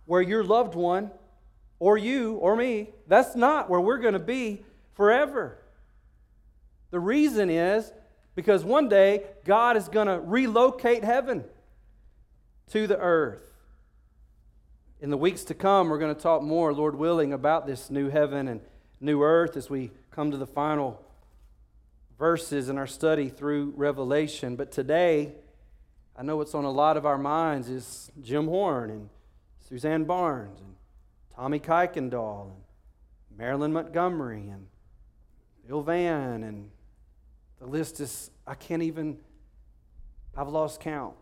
where 0.07 0.23
your 0.23 0.45
loved 0.45 0.77
one 0.77 1.11
or 1.81 1.99
you 1.99 2.35
or 2.35 2.55
me, 2.55 2.91
that's 3.09 3.35
not 3.35 3.69
where 3.69 3.81
we're 3.81 3.99
going 3.99 4.13
to 4.13 4.21
be 4.21 4.63
forever. 4.95 5.59
The 6.93 7.01
reason 7.01 7.51
is 7.51 7.93
because 8.37 8.65
one 8.65 8.89
day 8.89 9.25
God 9.45 9.77
is 9.77 9.89
going 9.89 10.07
to 10.07 10.21
relocate 10.21 11.03
heaven 11.03 11.43
to 12.71 12.87
the 12.87 12.97
earth. 12.97 13.48
In 15.01 15.11
the 15.11 15.17
weeks 15.17 15.45
to 15.45 15.55
come, 15.55 15.91
we're 15.91 15.99
going 15.99 16.15
to 16.15 16.21
talk 16.21 16.43
more, 16.43 16.73
Lord 16.73 16.97
willing, 16.97 17.33
about 17.33 17.69
this 17.69 17.89
new 17.89 18.09
heaven 18.09 18.49
and 18.49 18.61
new 19.01 19.23
earth 19.23 19.57
as 19.57 19.71
we 19.71 19.93
come 20.11 20.33
to 20.33 20.37
the 20.37 20.47
final 20.47 21.01
verses 22.19 22.69
in 22.69 22.77
our 22.77 22.87
study 22.89 23.29
through 23.29 23.75
Revelation. 23.77 24.57
But 24.57 24.73
today, 24.73 25.35
I 26.17 26.25
know 26.25 26.37
what's 26.37 26.53
on 26.53 26.65
a 26.65 26.71
lot 26.71 26.97
of 26.97 27.07
our 27.07 27.17
minds 27.17 27.69
is 27.69 28.11
Jim 28.21 28.47
Horn 28.47 28.91
and 28.91 29.09
Suzanne 29.69 30.03
Barnes 30.03 30.59
and 30.59 30.75
Tommy 31.33 31.61
Kuykendall 31.61 32.51
and 32.51 33.39
Marilyn 33.39 33.73
Montgomery 33.73 34.49
and 34.49 34.67
Bill 35.65 35.83
Van 35.83 36.43
and 36.43 36.71
the 37.61 37.67
list 37.67 38.01
is 38.01 38.33
I 38.49 38.55
can't 38.55 38.83
even 38.83 39.19
I've 40.37 40.49
lost 40.49 40.81
count 40.81 41.15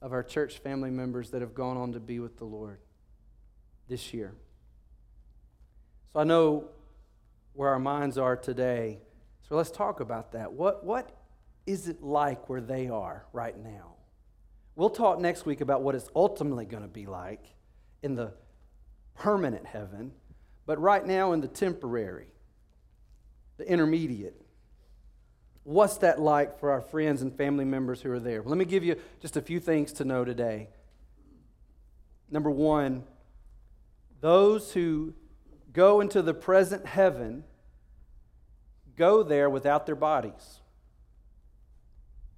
of 0.00 0.12
our 0.12 0.22
church 0.22 0.58
family 0.58 0.90
members 0.90 1.30
that 1.30 1.40
have 1.40 1.54
gone 1.54 1.76
on 1.76 1.92
to 1.92 2.00
be 2.00 2.18
with 2.18 2.38
the 2.38 2.44
Lord 2.44 2.78
this 3.88 4.14
year. 4.14 4.34
So 6.12 6.20
I 6.20 6.24
know 6.24 6.68
where 7.54 7.70
our 7.70 7.78
minds 7.78 8.18
are 8.18 8.36
today. 8.36 9.00
So 9.48 9.56
let's 9.56 9.70
talk 9.70 10.00
about 10.00 10.32
that. 10.32 10.52
What, 10.52 10.84
what 10.84 11.10
is 11.66 11.88
it 11.88 12.02
like 12.02 12.48
where 12.48 12.60
they 12.60 12.88
are 12.88 13.26
right 13.32 13.56
now? 13.56 13.94
We'll 14.76 14.90
talk 14.90 15.18
next 15.18 15.44
week 15.44 15.60
about 15.60 15.82
what 15.82 15.94
it's 15.94 16.08
ultimately 16.14 16.64
going 16.64 16.84
to 16.84 16.88
be 16.88 17.06
like 17.06 17.44
in 18.02 18.14
the 18.14 18.32
permanent 19.16 19.66
heaven, 19.66 20.12
but 20.66 20.80
right 20.80 21.04
now 21.04 21.32
in 21.32 21.40
the 21.40 21.48
temporary, 21.48 22.28
the 23.56 23.68
intermediate. 23.68 24.40
What's 25.68 25.98
that 25.98 26.18
like 26.18 26.58
for 26.60 26.70
our 26.70 26.80
friends 26.80 27.20
and 27.20 27.30
family 27.36 27.66
members 27.66 28.00
who 28.00 28.10
are 28.10 28.18
there? 28.18 28.40
Let 28.42 28.56
me 28.56 28.64
give 28.64 28.84
you 28.84 28.96
just 29.20 29.36
a 29.36 29.42
few 29.42 29.60
things 29.60 29.92
to 29.92 30.04
know 30.06 30.24
today. 30.24 30.70
Number 32.30 32.50
one, 32.50 33.04
those 34.22 34.72
who 34.72 35.12
go 35.74 36.00
into 36.00 36.22
the 36.22 36.32
present 36.32 36.86
heaven 36.86 37.44
go 38.96 39.22
there 39.22 39.50
without 39.50 39.84
their 39.84 39.94
bodies. 39.94 40.60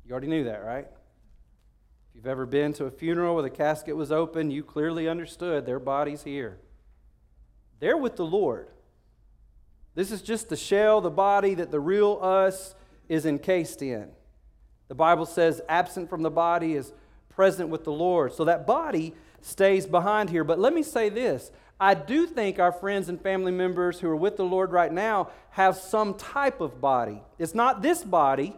You 0.04 0.10
already 0.10 0.26
knew 0.26 0.42
that, 0.42 0.64
right? 0.64 0.88
If 0.88 2.16
you've 2.16 2.26
ever 2.26 2.46
been 2.46 2.72
to 2.72 2.86
a 2.86 2.90
funeral 2.90 3.34
where 3.34 3.44
the 3.44 3.48
casket 3.48 3.94
was 3.94 4.10
open, 4.10 4.50
you 4.50 4.64
clearly 4.64 5.08
understood 5.08 5.66
their 5.66 5.78
bodies 5.78 6.24
here. 6.24 6.58
They're 7.78 7.96
with 7.96 8.16
the 8.16 8.26
Lord. 8.26 8.70
This 9.94 10.10
is 10.10 10.20
just 10.20 10.48
the 10.48 10.56
shell, 10.56 11.00
the 11.00 11.10
body 11.10 11.54
that 11.54 11.70
the 11.70 11.78
real 11.78 12.18
us 12.20 12.74
is 13.10 13.26
encased 13.26 13.82
in. 13.82 14.08
The 14.88 14.94
Bible 14.94 15.26
says, 15.26 15.60
absent 15.68 16.08
from 16.08 16.22
the 16.22 16.30
body 16.30 16.74
is 16.74 16.92
present 17.28 17.68
with 17.68 17.84
the 17.84 17.92
Lord. 17.92 18.32
So 18.32 18.44
that 18.44 18.66
body 18.66 19.14
stays 19.42 19.84
behind 19.84 20.30
here. 20.30 20.44
But 20.44 20.58
let 20.58 20.72
me 20.72 20.82
say 20.82 21.10
this 21.10 21.50
I 21.78 21.94
do 21.94 22.26
think 22.26 22.58
our 22.58 22.72
friends 22.72 23.08
and 23.08 23.20
family 23.20 23.52
members 23.52 23.98
who 23.98 24.08
are 24.08 24.16
with 24.16 24.36
the 24.36 24.44
Lord 24.44 24.70
right 24.70 24.92
now 24.92 25.30
have 25.50 25.76
some 25.76 26.14
type 26.14 26.60
of 26.60 26.80
body. 26.80 27.20
It's 27.38 27.54
not 27.54 27.82
this 27.82 28.04
body. 28.04 28.56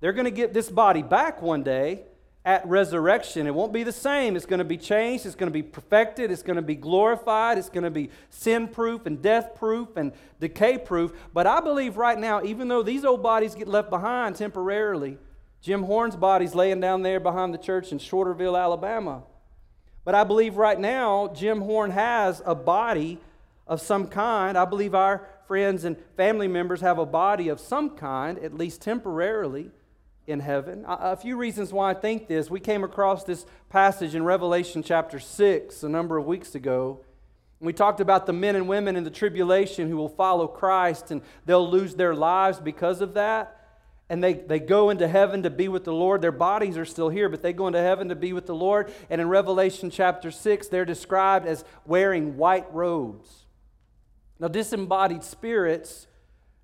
They're 0.00 0.12
going 0.12 0.24
to 0.24 0.30
get 0.30 0.52
this 0.52 0.70
body 0.70 1.02
back 1.02 1.40
one 1.40 1.62
day, 1.62 2.02
at 2.44 2.66
resurrection. 2.66 3.46
It 3.46 3.54
won't 3.54 3.72
be 3.72 3.84
the 3.84 3.92
same. 3.92 4.36
It's 4.36 4.44
going 4.44 4.58
to 4.58 4.64
be 4.64 4.76
changed. 4.76 5.24
It's 5.24 5.34
going 5.34 5.50
to 5.50 5.54
be 5.54 5.62
perfected. 5.62 6.30
It's 6.30 6.42
going 6.42 6.56
to 6.56 6.62
be 6.62 6.74
glorified. 6.74 7.56
It's 7.56 7.70
going 7.70 7.84
to 7.84 7.90
be 7.90 8.10
sin 8.28 8.68
proof 8.68 9.06
and 9.06 9.22
death 9.22 9.54
proof 9.54 9.96
and 9.96 10.12
decay 10.40 10.76
proof. 10.78 11.12
But 11.32 11.46
I 11.46 11.60
believe 11.60 11.96
right 11.96 12.18
now, 12.18 12.42
even 12.42 12.68
though 12.68 12.82
these 12.82 13.04
old 13.04 13.22
bodies 13.22 13.54
get 13.54 13.66
left 13.66 13.88
behind 13.88 14.36
temporarily, 14.36 15.16
Jim 15.62 15.84
Horn's 15.84 16.16
body's 16.16 16.54
laying 16.54 16.80
down 16.80 17.00
there 17.00 17.18
behind 17.18 17.54
the 17.54 17.58
church 17.58 17.92
in 17.92 17.98
Shorterville, 17.98 18.60
Alabama. 18.60 19.22
But 20.04 20.14
I 20.14 20.22
believe 20.24 20.56
right 20.56 20.78
now 20.78 21.28
Jim 21.34 21.62
Horn 21.62 21.90
has 21.92 22.42
a 22.44 22.54
body 22.54 23.18
of 23.66 23.80
some 23.80 24.08
kind. 24.08 24.58
I 24.58 24.66
believe 24.66 24.94
our 24.94 25.26
friends 25.46 25.84
and 25.84 25.96
family 26.18 26.48
members 26.48 26.82
have 26.82 26.98
a 26.98 27.06
body 27.06 27.48
of 27.48 27.58
some 27.58 27.96
kind, 27.96 28.38
at 28.40 28.52
least 28.52 28.82
temporarily, 28.82 29.70
in 30.26 30.40
heaven. 30.40 30.84
A 30.86 31.16
few 31.16 31.36
reasons 31.36 31.72
why 31.72 31.90
I 31.90 31.94
think 31.94 32.28
this. 32.28 32.50
We 32.50 32.60
came 32.60 32.84
across 32.84 33.24
this 33.24 33.44
passage 33.68 34.14
in 34.14 34.24
Revelation 34.24 34.82
chapter 34.82 35.18
6 35.18 35.82
a 35.82 35.88
number 35.88 36.16
of 36.16 36.26
weeks 36.26 36.54
ago. 36.54 37.00
We 37.60 37.72
talked 37.72 38.00
about 38.00 38.26
the 38.26 38.32
men 38.32 38.56
and 38.56 38.68
women 38.68 38.96
in 38.96 39.04
the 39.04 39.10
tribulation 39.10 39.88
who 39.88 39.96
will 39.96 40.08
follow 40.08 40.46
Christ 40.46 41.10
and 41.10 41.22
they'll 41.46 41.68
lose 41.68 41.94
their 41.94 42.14
lives 42.14 42.58
because 42.58 43.00
of 43.00 43.14
that. 43.14 43.60
And 44.10 44.22
they, 44.22 44.34
they 44.34 44.58
go 44.58 44.90
into 44.90 45.08
heaven 45.08 45.42
to 45.44 45.50
be 45.50 45.68
with 45.68 45.84
the 45.84 45.92
Lord. 45.92 46.20
Their 46.20 46.32
bodies 46.32 46.76
are 46.76 46.84
still 46.84 47.08
here, 47.08 47.30
but 47.30 47.40
they 47.40 47.54
go 47.54 47.66
into 47.66 47.80
heaven 47.80 48.10
to 48.10 48.14
be 48.14 48.34
with 48.34 48.46
the 48.46 48.54
Lord. 48.54 48.92
And 49.08 49.20
in 49.20 49.28
Revelation 49.28 49.90
chapter 49.90 50.30
6, 50.30 50.68
they're 50.68 50.84
described 50.84 51.46
as 51.46 51.64
wearing 51.86 52.36
white 52.36 52.66
robes. 52.72 53.46
Now, 54.38 54.48
disembodied 54.48 55.24
spirits 55.24 56.06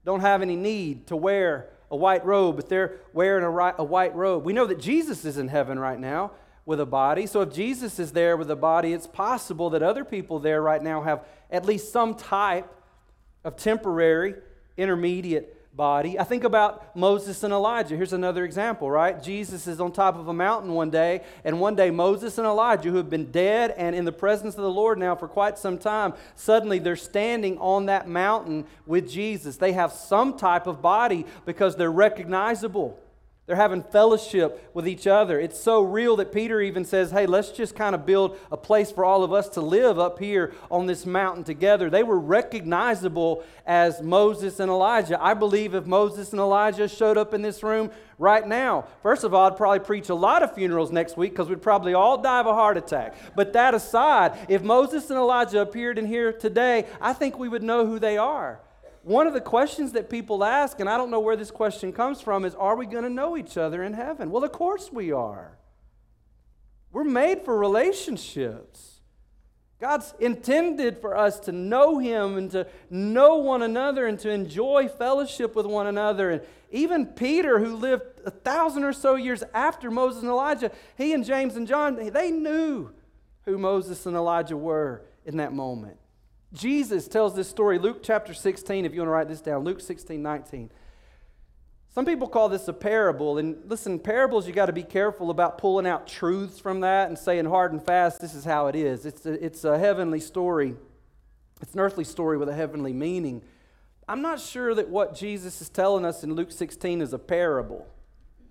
don't 0.05 0.21
have 0.21 0.43
any 0.43 0.57
need 0.57 1.07
to 1.07 1.17
wear 1.17 1.71
a 1.91 1.97
white 1.97 2.25
robe, 2.25 2.57
but 2.57 2.69
they're 2.69 2.97
wearing 3.13 3.45
a, 3.45 3.75
a 3.79 3.85
white 3.85 4.15
robe. 4.15 4.45
We 4.45 4.53
know 4.53 4.67
that 4.67 4.81
Jesus 4.81 5.25
is 5.25 5.39
in 5.39 5.49
heaven 5.49 5.79
right 5.79 5.99
now 5.99 6.33
with 6.65 6.81
a 6.81 6.87
body. 6.87 7.27
So 7.27 7.41
if 7.41 7.53
Jesus 7.53 7.99
is 7.99 8.13
there 8.13 8.37
with 8.37 8.51
a 8.51 8.57
body, 8.57 8.93
it's 8.93 9.07
possible 9.07 9.71
that 9.71 9.83
other 9.83 10.05
people 10.05 10.39
there 10.39 10.63
right 10.63 10.83
now 10.83 11.03
have 11.03 11.25
at 11.51 11.67
least 11.67 11.93
some 11.93 12.15
type 12.15 12.73
of 13.45 13.57
temporary, 13.57 14.35
intermediate 14.77 15.57
body. 15.73 16.19
I 16.19 16.25
think 16.25 16.45
about 16.45 16.97
Moses 16.97 17.43
and 17.45 17.53
Elijah. 17.53 17.97
Here's 17.97 18.13
another 18.13 18.45
example, 18.45 18.91
right? 18.91 19.23
Jesus 19.23 19.67
is 19.67 19.81
on 19.81 19.93
top 19.93 20.17
of 20.17 20.29
a 20.29 20.33
mountain 20.33 20.75
one 20.75 20.91
day, 20.91 21.23
and 21.45 21.61
one 21.61 21.77
day 21.77 21.91
Moses 21.91 22.39
and 22.39 22.47
Elijah, 22.47 22.91
who 22.91 22.97
have 22.97 23.09
been 23.09 23.31
dead 23.31 23.73
and 23.77 23.95
in 23.95 24.05
the 24.05 24.13
presence 24.13 24.57
of 24.57 24.63
the 24.63 24.71
Lord 24.71 24.99
now 24.99 25.15
for 25.15 25.29
quite 25.29 25.59
some 25.59 25.79
time, 25.79 26.15
suddenly 26.35 26.79
they're 26.79 26.97
standing 26.97 27.57
on 27.59 27.87
that 27.87 28.09
mountain 28.09 28.67
with 28.87 29.09
Jesus. 29.09 29.57
They 29.57 29.73
have 29.73 29.93
some 29.93 30.37
type 30.37 30.67
of 30.67 30.83
body 30.83 31.25
because 31.47 31.77
they're 31.77 31.91
recognizable. 31.91 32.99
They're 33.51 33.57
having 33.57 33.83
fellowship 33.83 34.71
with 34.75 34.87
each 34.87 35.09
other. 35.09 35.41
It's 35.41 35.61
so 35.61 35.83
real 35.83 36.15
that 36.19 36.31
Peter 36.31 36.61
even 36.61 36.85
says, 36.85 37.11
hey, 37.11 37.27
let's 37.27 37.51
just 37.51 37.75
kind 37.75 37.97
of 37.97 38.07
build 38.07 38.39
a 38.53 38.57
place 38.57 38.93
for 38.93 39.05
all 39.05 39.25
of 39.25 39.33
us 39.33 39.49
to 39.49 39.61
live 39.61 39.99
up 39.99 40.21
here 40.21 40.55
on 40.71 40.87
this 40.87 41.05
mountain 41.05 41.43
together. 41.43 41.91
They 41.91 42.05
were 42.05 42.21
recognizable 42.21 43.43
as 43.67 44.03
Moses 44.03 44.61
and 44.61 44.71
Elijah. 44.71 45.21
I 45.21 45.35
believe 45.35 45.75
if 45.75 45.85
Moses 45.85 46.31
and 46.31 46.39
Elijah 46.39 46.87
showed 46.87 47.19
up 47.19 47.35
in 47.35 47.43
this 47.43 47.65
room 47.65 47.91
right 48.21 48.47
now, 48.47 48.87
first 49.03 49.25
of 49.25 49.35
all, 49.35 49.51
I'd 49.51 49.57
probably 49.57 49.81
preach 49.81 50.11
a 50.11 50.15
lot 50.15 50.45
of 50.45 50.55
funerals 50.55 50.93
next 50.93 51.17
week 51.17 51.33
because 51.33 51.49
we'd 51.49 51.61
probably 51.61 51.93
all 51.93 52.19
die 52.23 52.39
of 52.39 52.47
a 52.47 52.55
heart 52.55 52.77
attack. 52.77 53.17
But 53.35 53.53
that 53.55 53.75
aside, 53.75 54.39
if 54.49 54.63
Moses 54.63 55.11
and 55.11 55.19
Elijah 55.19 55.61
appeared 55.61 55.99
in 55.99 56.07
here 56.07 56.33
today, 56.33 56.87
I 57.01 57.15
think 57.15 57.37
we 57.37 57.49
would 57.49 57.65
know 57.65 57.85
who 57.85 57.99
they 57.99 58.17
are 58.17 58.61
one 59.03 59.27
of 59.27 59.33
the 59.33 59.41
questions 59.41 59.93
that 59.93 60.11
people 60.11 60.45
ask, 60.45 60.81
and 60.81 60.89
I 60.89 60.97
don't 60.97 61.11
know 61.11 61.21
where 61.21 61.37
this 61.37 61.51
question 61.51 61.93
comes 61.93 62.21
from, 62.21 62.45
is 62.45 62.55
Are 62.55 62.77
we 62.77 62.87
going 62.87 63.05
to 63.05 63.11
know 63.11 63.37
each 63.37 63.57
other 63.57 63.83
in 63.83 63.95
heaven? 63.95 64.31
Well, 64.31 64.45
of 64.45 64.53
course 64.53 64.91
we 64.93 65.13
are. 65.13 65.57
We're 66.93 67.05
made 67.05 67.43
for 67.43 67.57
relationships. 67.57 69.01
God's 69.81 70.13
intended 70.21 70.99
for 71.01 71.17
us 71.17 71.41
to 71.41 71.53
know 71.53 71.99
Him 71.99 72.37
and 72.37 72.51
to 72.51 72.67
know 72.91 73.37
one 73.37 73.63
another 73.63 74.07
and 74.07 74.19
to 74.21 74.29
enjoy 74.29 74.89
fellowship 74.89 75.55
with 75.55 75.65
one 75.65 75.87
another. 75.87 76.31
And 76.31 76.43
even 76.71 77.07
Peter, 77.07 77.59
who 77.59 77.77
lived 77.77 78.03
a 78.27 78.31
thousand 78.31 78.85
or 78.85 78.93
so 78.93 79.15
years 79.15 79.43
after 79.55 79.91
Moses 79.91 80.21
and 80.21 80.31
Elijah, 80.31 80.71
he 80.99 81.15
and 81.15 81.25
James 81.25 81.57
and 81.57 81.67
John, 81.67 81.97
they 82.13 82.31
knew 82.31 82.91
who 83.45 83.57
Moses 83.57 84.05
and 84.05 84.15
Elijah 84.15 84.57
were 84.57 85.03
in 85.25 85.39
that 85.39 85.55
moment. 85.55 85.97
Jesus 86.53 87.07
tells 87.07 87.37
this 87.37 87.49
story, 87.49 87.79
Luke 87.79 88.01
chapter 88.03 88.35
16, 88.35 88.85
if 88.85 88.93
you 88.93 89.01
want 89.01 89.09
to 89.09 89.13
write 89.13 89.29
this 89.29 89.41
down, 89.41 89.63
Luke 89.63 89.81
16, 89.81 90.21
19. 90.21 90.71
Some 91.93 92.05
people 92.05 92.29
call 92.29 92.49
this 92.49 92.67
a 92.67 92.73
parable. 92.73 93.39
And 93.39 93.59
listen, 93.67 93.99
parables, 93.99 94.47
you 94.47 94.53
got 94.53 94.67
to 94.67 94.73
be 94.73 94.83
careful 94.83 95.31
about 95.31 95.59
pulling 95.59 95.87
out 95.87 96.09
truths 96.09 96.59
from 96.59 96.81
that 96.81 97.09
and 97.09 97.19
saying 97.19 97.47
hard 97.47 97.73
and 97.73 97.83
fast, 97.83 98.21
this 98.21 98.35
is 98.35 98.45
how 98.45 98.67
it 98.67 98.75
is. 98.75 99.07
It's 99.07 99.27
a, 99.27 99.45
it's 99.45 99.65
a 99.65 99.79
heavenly 99.79 100.21
story, 100.21 100.75
it's 101.61 101.75
an 101.75 101.81
earthly 101.81 102.05
story 102.05 102.37
with 102.37 102.49
a 102.49 102.55
heavenly 102.55 102.93
meaning. 102.93 103.43
I'm 104.09 104.23
not 104.23 104.41
sure 104.41 104.75
that 104.75 104.89
what 104.89 105.15
Jesus 105.15 105.61
is 105.61 105.69
telling 105.69 106.05
us 106.05 106.25
in 106.25 106.35
Luke 106.35 106.51
16 106.51 107.01
is 107.01 107.13
a 107.13 107.19
parable. 107.19 107.87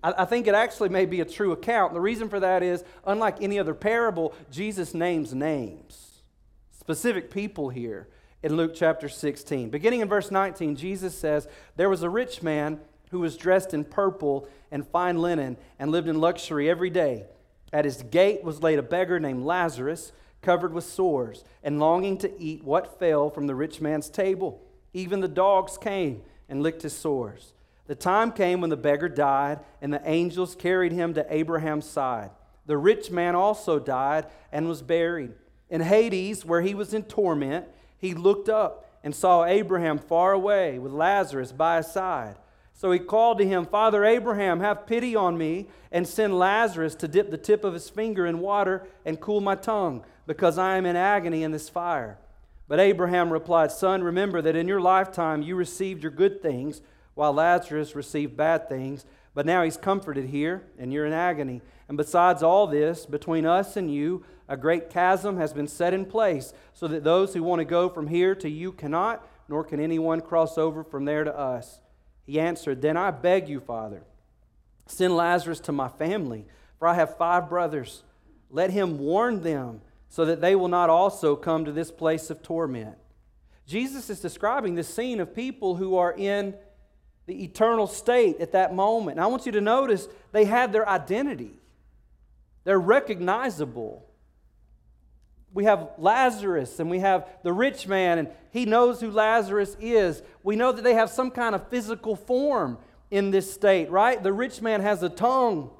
I, 0.02 0.14
I 0.18 0.24
think 0.24 0.46
it 0.46 0.54
actually 0.54 0.88
may 0.88 1.04
be 1.04 1.20
a 1.20 1.26
true 1.26 1.52
account. 1.52 1.92
The 1.92 2.00
reason 2.00 2.30
for 2.30 2.40
that 2.40 2.62
is, 2.62 2.82
unlike 3.04 3.42
any 3.42 3.58
other 3.58 3.74
parable, 3.74 4.32
Jesus 4.50 4.94
names 4.94 5.34
names 5.34 6.09
specific 6.90 7.30
people 7.30 7.68
here 7.68 8.08
in 8.42 8.56
Luke 8.56 8.72
chapter 8.74 9.08
16. 9.08 9.70
Beginning 9.70 10.00
in 10.00 10.08
verse 10.08 10.32
19, 10.32 10.74
Jesus 10.74 11.16
says, 11.16 11.46
There 11.76 11.88
was 11.88 12.02
a 12.02 12.10
rich 12.10 12.42
man 12.42 12.80
who 13.12 13.20
was 13.20 13.36
dressed 13.36 13.72
in 13.72 13.84
purple 13.84 14.48
and 14.72 14.84
fine 14.84 15.22
linen 15.22 15.56
and 15.78 15.92
lived 15.92 16.08
in 16.08 16.20
luxury 16.20 16.68
every 16.68 16.90
day. 16.90 17.26
At 17.72 17.84
his 17.84 18.02
gate 18.02 18.42
was 18.42 18.64
laid 18.64 18.80
a 18.80 18.82
beggar 18.82 19.20
named 19.20 19.44
Lazarus, 19.44 20.10
covered 20.42 20.72
with 20.72 20.82
sores, 20.82 21.44
and 21.62 21.78
longing 21.78 22.18
to 22.18 22.40
eat 22.42 22.64
what 22.64 22.98
fell 22.98 23.30
from 23.30 23.46
the 23.46 23.54
rich 23.54 23.80
man's 23.80 24.10
table. 24.10 24.60
Even 24.92 25.20
the 25.20 25.28
dogs 25.28 25.78
came 25.78 26.22
and 26.48 26.60
licked 26.60 26.82
his 26.82 26.96
sores. 26.96 27.52
The 27.86 27.94
time 27.94 28.32
came 28.32 28.60
when 28.60 28.70
the 28.70 28.76
beggar 28.76 29.08
died, 29.08 29.60
and 29.80 29.94
the 29.94 30.02
angels 30.04 30.56
carried 30.56 30.90
him 30.90 31.14
to 31.14 31.32
Abraham's 31.32 31.86
side. 31.86 32.30
The 32.66 32.76
rich 32.76 33.12
man 33.12 33.36
also 33.36 33.78
died 33.78 34.26
and 34.50 34.66
was 34.66 34.82
buried. 34.82 35.34
In 35.70 35.80
Hades, 35.80 36.44
where 36.44 36.60
he 36.60 36.74
was 36.74 36.92
in 36.92 37.04
torment, 37.04 37.66
he 37.96 38.12
looked 38.12 38.48
up 38.48 38.86
and 39.02 39.14
saw 39.14 39.44
Abraham 39.44 39.98
far 39.98 40.32
away 40.32 40.78
with 40.78 40.92
Lazarus 40.92 41.52
by 41.52 41.78
his 41.78 41.86
side. 41.86 42.36
So 42.74 42.90
he 42.90 42.98
called 42.98 43.38
to 43.38 43.46
him, 43.46 43.66
Father 43.66 44.04
Abraham, 44.04 44.60
have 44.60 44.86
pity 44.86 45.14
on 45.14 45.36
me 45.38 45.68
and 45.92 46.08
send 46.08 46.38
Lazarus 46.38 46.94
to 46.96 47.08
dip 47.08 47.30
the 47.30 47.38
tip 47.38 47.62
of 47.62 47.74
his 47.74 47.90
finger 47.90 48.26
in 48.26 48.40
water 48.40 48.86
and 49.04 49.20
cool 49.20 49.40
my 49.40 49.54
tongue, 49.54 50.04
because 50.26 50.58
I 50.58 50.76
am 50.76 50.86
in 50.86 50.96
agony 50.96 51.42
in 51.42 51.52
this 51.52 51.68
fire. 51.68 52.18
But 52.68 52.80
Abraham 52.80 53.32
replied, 53.32 53.70
Son, 53.70 54.02
remember 54.02 54.40
that 54.40 54.56
in 54.56 54.68
your 54.68 54.80
lifetime 54.80 55.42
you 55.42 55.56
received 55.56 56.02
your 56.02 56.12
good 56.12 56.40
things, 56.40 56.80
while 57.14 57.32
Lazarus 57.32 57.94
received 57.94 58.36
bad 58.36 58.68
things. 58.68 59.04
But 59.34 59.44
now 59.44 59.62
he's 59.62 59.76
comforted 59.76 60.26
here, 60.26 60.62
and 60.78 60.92
you're 60.92 61.06
in 61.06 61.12
agony. 61.12 61.62
And 61.88 61.96
besides 61.96 62.42
all 62.42 62.66
this, 62.66 63.06
between 63.06 63.44
us 63.44 63.76
and 63.76 63.92
you, 63.92 64.24
a 64.50 64.56
great 64.56 64.90
chasm 64.90 65.36
has 65.36 65.52
been 65.52 65.68
set 65.68 65.94
in 65.94 66.04
place, 66.04 66.52
so 66.74 66.88
that 66.88 67.04
those 67.04 67.32
who 67.32 67.42
want 67.44 67.60
to 67.60 67.64
go 67.64 67.88
from 67.88 68.08
here 68.08 68.34
to 68.34 68.50
you 68.50 68.72
cannot, 68.72 69.24
nor 69.48 69.62
can 69.62 69.78
anyone 69.78 70.20
cross 70.20 70.58
over 70.58 70.82
from 70.82 71.04
there 71.04 71.22
to 71.22 71.38
us. 71.38 71.80
He 72.26 72.40
answered, 72.40 72.82
Then 72.82 72.96
I 72.96 73.12
beg 73.12 73.48
you, 73.48 73.60
Father, 73.60 74.02
send 74.86 75.16
Lazarus 75.16 75.60
to 75.60 75.72
my 75.72 75.88
family, 75.88 76.46
for 76.80 76.88
I 76.88 76.94
have 76.94 77.16
five 77.16 77.48
brothers. 77.48 78.02
Let 78.50 78.70
him 78.70 78.98
warn 78.98 79.42
them, 79.42 79.82
so 80.08 80.24
that 80.24 80.40
they 80.40 80.56
will 80.56 80.68
not 80.68 80.90
also 80.90 81.36
come 81.36 81.64
to 81.64 81.72
this 81.72 81.92
place 81.92 82.28
of 82.28 82.42
torment. 82.42 82.98
Jesus 83.68 84.10
is 84.10 84.18
describing 84.18 84.74
the 84.74 84.82
scene 84.82 85.20
of 85.20 85.32
people 85.32 85.76
who 85.76 85.96
are 85.96 86.12
in 86.12 86.56
the 87.26 87.44
eternal 87.44 87.86
state 87.86 88.40
at 88.40 88.50
that 88.50 88.74
moment. 88.74 89.18
And 89.18 89.24
I 89.24 89.28
want 89.28 89.46
you 89.46 89.52
to 89.52 89.60
notice 89.60 90.08
they 90.32 90.46
have 90.46 90.72
their 90.72 90.88
identity, 90.88 91.52
they're 92.64 92.80
recognizable 92.80 94.09
we 95.52 95.64
have 95.64 95.90
Lazarus 95.98 96.78
and 96.78 96.90
we 96.90 97.00
have 97.00 97.28
the 97.42 97.52
rich 97.52 97.86
man, 97.86 98.18
and 98.18 98.28
he 98.50 98.64
knows 98.64 99.00
who 99.00 99.10
Lazarus 99.10 99.76
is. 99.80 100.22
We 100.42 100.56
know 100.56 100.72
that 100.72 100.82
they 100.82 100.94
have 100.94 101.10
some 101.10 101.30
kind 101.30 101.54
of 101.54 101.68
physical 101.68 102.16
form 102.16 102.78
in 103.10 103.30
this 103.30 103.52
state, 103.52 103.90
right? 103.90 104.22
The 104.22 104.32
rich 104.32 104.62
man 104.62 104.80
has 104.80 105.02
a 105.02 105.08
tongue, 105.08 105.70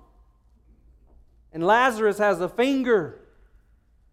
and 1.52 1.64
Lazarus 1.64 2.18
has 2.18 2.40
a 2.40 2.48
finger, 2.48 3.20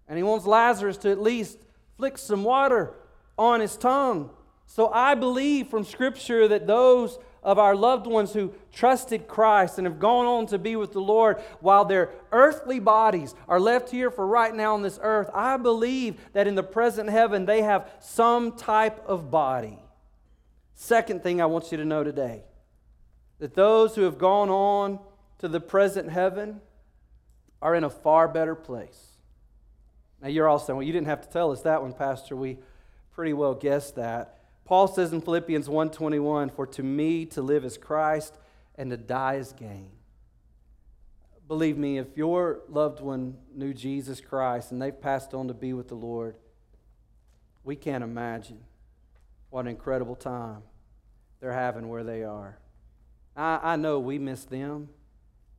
and 0.07 0.17
he 0.17 0.23
wants 0.23 0.45
Lazarus 0.45 0.97
to 0.97 1.11
at 1.11 1.21
least 1.21 1.57
flick 1.97 2.17
some 2.17 2.43
water 2.43 2.93
on 3.37 3.59
his 3.59 3.75
tongue. 3.75 4.29
So 4.67 4.91
I 4.91 5.15
believe 5.15 5.67
from 5.67 5.83
Scripture 5.83 6.47
that 6.49 6.67
those 6.67 7.17
of 7.43 7.60
our 7.60 7.76
loved 7.76 8.08
ones 8.08 8.34
who 8.34 8.54
trusted 8.73 9.28
Christ 9.28 9.78
and 9.78 9.88
have 9.88 10.00
gone 10.00 10.26
on 10.26 10.47
to 10.47 10.58
be 10.58 10.76
with 10.76 10.93
the 10.93 11.00
Lord 11.00 11.38
while 11.60 11.86
their 11.86 12.12
earthly 12.32 12.80
bodies 12.80 13.36
are 13.47 13.60
left 13.60 13.89
here 13.89 14.12
for 14.12 14.26
right 14.26 14.54
now 14.54 14.73
on 14.73 14.82
this 14.82 15.00
earth, 15.02 15.30
I 15.34 15.58
believe 15.58 16.15
that 16.34 16.47
in 16.47 16.56
the 16.56 16.63
present 16.63 17.10
heaven 17.10 17.45
they 17.45 17.62
have 17.62 17.89
some 18.00 18.54
type 18.54 19.04
of 19.08 19.32
body. 19.32 19.80
Second 20.76 21.23
thing 21.23 21.41
I 21.41 21.45
want 21.45 21.71
you 21.71 21.78
to 21.78 21.86
know 21.86 22.04
today 22.04 22.43
that 23.39 23.54
those 23.54 23.95
who 23.95 24.02
have 24.02 24.17
gone 24.17 24.50
on 24.50 25.00
to 25.39 25.47
the 25.47 25.60
present 25.60 26.10
heaven 26.10 26.60
are 27.62 27.76
in 27.76 27.84
a 27.84 27.89
far 27.89 28.28
better 28.28 28.56
place. 28.56 29.17
Now, 30.21 30.30
you're 30.30 30.47
all 30.47 30.60
saying, 30.60 30.78
well, 30.78 30.86
you 30.86 30.93
didn't 30.93 31.08
have 31.08 31.21
to 31.21 31.30
tell 31.30 31.52
us 31.52 31.62
that 31.62 31.82
one, 31.82 31.93
Pastor. 31.93 32.36
We 32.36 32.58
pretty 33.13 33.34
well 33.34 33.54
guessed 33.54 33.95
that. 33.95 34.38
Paul 34.67 34.88
says 34.88 35.12
in 35.12 35.21
Philippians 35.21 35.67
1:21, 35.67 36.49
"For 36.49 36.67
to 36.67 36.84
me 36.84 37.25
to 37.27 37.41
live 37.41 37.65
is 37.65 37.77
Christ 37.77 38.38
and 38.75 38.91
to 38.91 38.97
die 38.97 39.36
is 39.36 39.53
gain." 39.53 39.97
believe 41.47 41.77
me, 41.77 41.97
if 41.97 42.17
your 42.17 42.60
loved 42.67 42.99
one 42.99 43.38
knew 43.53 43.73
Jesus 43.73 44.19
Christ 44.19 44.71
and 44.71 44.82
they've 44.82 44.99
passed 44.99 45.34
on 45.34 45.47
to 45.47 45.53
be 45.53 45.73
with 45.73 45.88
the 45.88 45.95
Lord, 45.95 46.36
we 47.63 47.75
can't 47.75 48.03
imagine 48.03 48.60
what 49.49 49.62
an 49.62 49.67
incredible 49.67 50.15
time 50.15 50.63
they're 51.39 51.53
having 51.53 51.88
where 51.88 52.03
they 52.03 52.23
are. 52.23 52.58
I, 53.36 53.60
I 53.63 53.75
know 53.75 53.99
we 53.99 54.19
miss 54.19 54.43
them, 54.43 54.89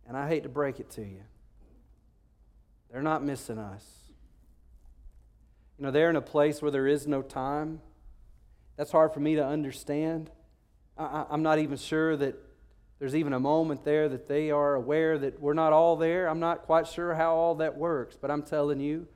and 0.07 0.17
I 0.17 0.29
hate 0.29 0.43
to 0.43 0.49
break 0.49 0.81
it 0.81 0.91
to 0.91 1.03
you. 1.03 1.23
They're 2.91 3.03
not 3.03 3.23
missing 3.23 3.59
us. 3.59 3.85
You 5.79 5.85
know, 5.85 5.91
they're 5.91 6.11
in 6.11 6.17
a 6.17 6.21
place 6.21 6.61
where 6.61 6.71
there 6.71 6.87
is 6.87 7.07
no 7.07 7.23
time. 7.23 7.81
That's 8.79 8.93
hard 8.93 9.13
for 9.13 9.21
me 9.21 9.35
to 9.35 9.45
understand. 9.45 10.31
I, 10.97 11.27
am 11.31 11.43
not 11.43 11.59
even 11.59 11.77
sure 11.77 12.17
that 12.17 12.37
there's 13.01 13.15
even 13.15 13.33
a 13.33 13.41
moment 13.41 13.85
there 13.85 14.09
that 14.09 14.29
they 14.29 14.51
are 14.51 14.75
aware 14.75 15.19
that 15.19 15.41
we're 15.41 15.53
not 15.53 15.73
all 15.73 15.97
there. 15.97 16.29
I'm 16.29 16.41
not 16.41 16.63
quite 16.63 16.87
sure 16.87 17.15
how 17.15 17.35
all 17.35 17.57
that 17.57 17.77
works, 17.77 18.17
but 18.19 18.31
I'm 18.31 18.43
telling 18.43 18.81
you, 18.81 19.07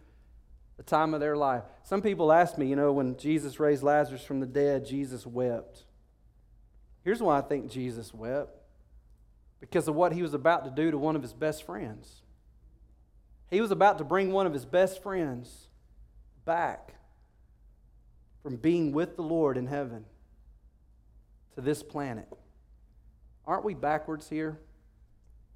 the 0.76 0.82
time 0.82 1.14
of 1.14 1.20
their 1.20 1.36
life. 1.36 1.62
Some 1.84 2.02
people 2.02 2.32
ask 2.32 2.58
me, 2.58 2.66
you 2.66 2.76
know, 2.76 2.92
when 2.92 3.16
Jesus 3.16 3.60
raised 3.60 3.84
Lazarus 3.84 4.24
from 4.24 4.40
the 4.40 4.46
dead, 4.46 4.84
Jesus 4.84 5.24
wept. 5.24 5.84
Here's 7.04 7.22
why 7.22 7.38
I 7.38 7.40
think 7.40 7.70
Jesus 7.70 8.12
wept 8.12 8.58
because 9.60 9.86
of 9.86 9.94
what 9.94 10.12
he 10.12 10.22
was 10.22 10.34
about 10.34 10.64
to 10.64 10.70
do 10.70 10.90
to 10.90 10.98
one 10.98 11.14
of 11.14 11.22
his 11.22 11.32
best 11.32 11.64
friends. 11.64 12.22
He 13.48 13.60
was 13.60 13.70
about 13.70 13.98
to 13.98 14.04
bring 14.04 14.32
one 14.32 14.46
of 14.46 14.52
his 14.52 14.64
best 14.64 15.02
friends 15.04 15.68
back 16.44 16.94
from 18.42 18.56
being 18.56 18.92
with 18.92 19.16
the 19.16 19.22
Lord 19.22 19.56
in 19.56 19.66
heaven 19.66 20.04
to 21.54 21.60
this 21.60 21.82
planet. 21.82 22.28
Aren't 23.46 23.64
we 23.64 23.74
backwards 23.74 24.28
here? 24.28 24.58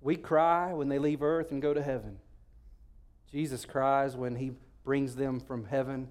We 0.01 0.16
cry 0.16 0.72
when 0.72 0.88
they 0.88 0.99
leave 0.99 1.22
earth 1.22 1.51
and 1.51 1.61
go 1.61 1.75
to 1.75 1.83
heaven. 1.83 2.18
Jesus 3.31 3.64
cries 3.64 4.16
when 4.16 4.37
he 4.37 4.53
brings 4.85 5.16
them 5.16 5.40
from 5.40 5.64
heaven 5.64 6.09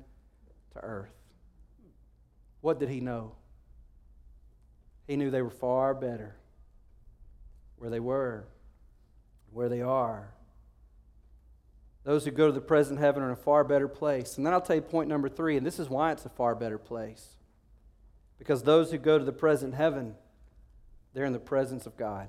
to 0.73 0.79
earth. 0.79 1.13
What 2.61 2.79
did 2.79 2.89
he 2.89 2.99
know? 2.99 3.33
He 5.07 5.15
knew 5.15 5.29
they 5.29 5.41
were 5.41 5.49
far 5.49 5.93
better 5.93 6.35
where 7.77 7.89
they 7.89 7.99
were, 7.99 8.47
where 9.51 9.69
they 9.69 9.81
are. 9.81 10.34
Those 12.05 12.23
who 12.23 12.31
go 12.31 12.45
to 12.45 12.53
the 12.53 12.61
present 12.61 12.99
heaven 12.99 13.23
are 13.23 13.27
in 13.27 13.33
a 13.33 13.35
far 13.35 13.63
better 13.63 13.87
place. 13.87 14.37
And 14.37 14.45
then 14.45 14.53
I'll 14.53 14.61
tell 14.61 14.75
you 14.75 14.81
point 14.81 15.09
number 15.09 15.27
three, 15.27 15.57
and 15.57 15.65
this 15.65 15.79
is 15.79 15.89
why 15.89 16.11
it's 16.11 16.25
a 16.25 16.29
far 16.29 16.53
better 16.53 16.77
place. 16.77 17.35
Because 18.37 18.61
those 18.61 18.91
who 18.91 18.99
go 18.99 19.17
to 19.17 19.25
the 19.25 19.33
present 19.33 19.73
heaven, 19.73 20.15
they're 21.13 21.25
in 21.25 21.33
the 21.33 21.39
presence 21.39 21.87
of 21.87 21.97
God. 21.97 22.27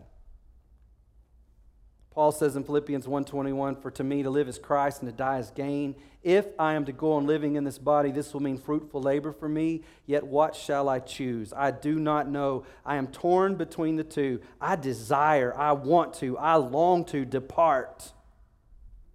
Paul 2.11 2.33
says 2.33 2.57
in 2.57 2.65
Philippians 2.65 3.07
1:21, 3.07 3.77
"For 3.77 3.91
to 3.91 4.03
me 4.03 4.23
to 4.23 4.31
live 4.31 4.49
is 4.49 4.59
Christ 4.59 5.03
and 5.03 5.11
to 5.11 5.15
die 5.15 5.39
is 5.39 5.51
gain. 5.51 5.95
If 6.23 6.47
I 6.59 6.73
am 6.73 6.87
to 6.87 6.93
go 6.93 7.13
on 7.13 7.27
living 7.27 7.57
in 7.57 7.65
this 7.65 7.77
body, 7.77 8.11
this 8.11 8.33
will 8.33 8.41
mean 8.41 8.57
fruitful 8.57 9.03
labor 9.03 9.33
for 9.33 9.51
me. 9.51 9.85
Yet 10.07 10.27
what 10.27 10.57
shall 10.57 10.89
I 10.89 11.01
choose? 11.01 11.53
I 11.53 11.71
do 11.71 11.99
not 11.99 12.31
know. 12.31 12.65
I 12.87 12.97
am 12.97 13.09
torn 13.09 13.57
between 13.57 13.97
the 13.97 14.05
two. 14.05 14.41
I 14.59 14.77
desire, 14.77 15.55
I 15.55 15.73
want 15.73 16.15
to, 16.15 16.39
I 16.39 16.55
long 16.55 17.05
to 17.07 17.27
depart 17.27 18.15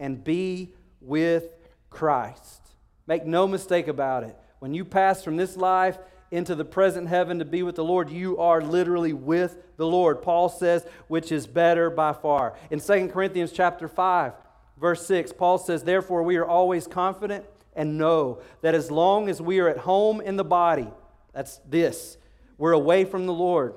and 0.02 0.22
be 0.22 0.74
with 1.00 1.56
Christ. 1.90 2.62
Make 3.08 3.26
no 3.26 3.48
mistake 3.48 3.88
about 3.88 4.24
it. 4.24 4.36
When 4.60 4.74
you 4.74 4.84
pass 4.84 5.24
from 5.24 5.38
this 5.38 5.56
life 5.56 5.98
into 6.32 6.56
the 6.56 6.66
present 6.66 7.08
heaven 7.08 7.40
to 7.40 7.46
be 7.46 7.64
with 7.64 7.76
the 7.76 7.84
Lord, 7.84 8.10
you 8.10 8.38
are 8.40 8.62
literally 8.62 9.14
with 9.14 9.58
the 9.78 9.86
Lord. 9.86 10.22
Paul 10.22 10.50
says, 10.50 10.86
which 11.08 11.32
is 11.32 11.46
better 11.46 11.90
by 11.90 12.14
far. 12.14 12.58
In 12.72 12.80
2 12.80 13.10
Corinthians 13.10 13.52
chapter 13.52 13.88
5, 13.88 14.34
verse 14.80 15.06
6, 15.06 15.34
Paul 15.34 15.58
says, 15.58 15.84
Therefore 15.84 16.24
we 16.24 16.36
are 16.38 16.46
always 16.46 16.88
confident 16.88 17.46
and 17.76 17.98
know 17.98 18.42
that 18.62 18.76
as 18.76 18.90
long 18.90 19.30
as 19.30 19.42
we 19.42 19.60
are 19.60 19.70
at 19.70 19.80
home 19.80 20.20
in 20.20 20.36
the 20.36 20.44
body, 20.44 20.88
that's 21.34 21.60
this, 21.70 22.18
we're 22.58 22.74
away 22.74 23.06
from 23.06 23.28
the 23.28 23.34
Lord. 23.34 23.76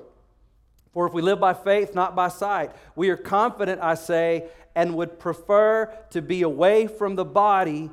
For 0.95 1.05
if 1.05 1.11
we 1.11 1.21
live 1.21 1.41
by 1.41 1.53
faith, 1.53 1.93
not 1.93 2.15
by 2.15 2.29
sight, 2.29 2.71
we 2.95 3.09
are 3.09 3.17
confident, 3.17 3.81
I 3.81 3.95
say, 3.95 4.45
and 4.75 4.95
would 4.95 5.19
prefer 5.19 5.93
to 6.11 6.21
be 6.21 6.41
away 6.41 6.87
from 6.87 7.17
the 7.17 7.25
body 7.25 7.91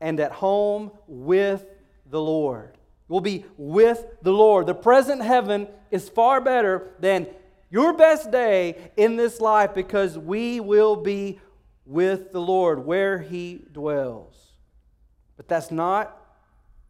and 0.00 0.20
at 0.20 0.30
home 0.30 0.92
with 1.08 1.66
the 2.08 2.20
Lord. 2.20 2.78
We'll 3.08 3.20
be 3.20 3.46
with 3.56 4.06
the 4.22 4.30
Lord. 4.30 4.66
The 4.66 4.76
present 4.76 5.22
heaven 5.22 5.66
is 5.90 6.08
far 6.08 6.40
better 6.40 6.92
than 7.00 7.26
your 7.68 7.92
best 7.94 8.30
day 8.30 8.92
in 8.96 9.16
this 9.16 9.40
life 9.40 9.74
because 9.74 10.16
we 10.16 10.60
will 10.60 10.94
be 10.94 11.40
with 11.84 12.30
the 12.30 12.40
Lord 12.40 12.86
where 12.86 13.18
He 13.18 13.60
dwells. 13.72 14.52
But 15.36 15.48
that's 15.48 15.72
not 15.72 16.16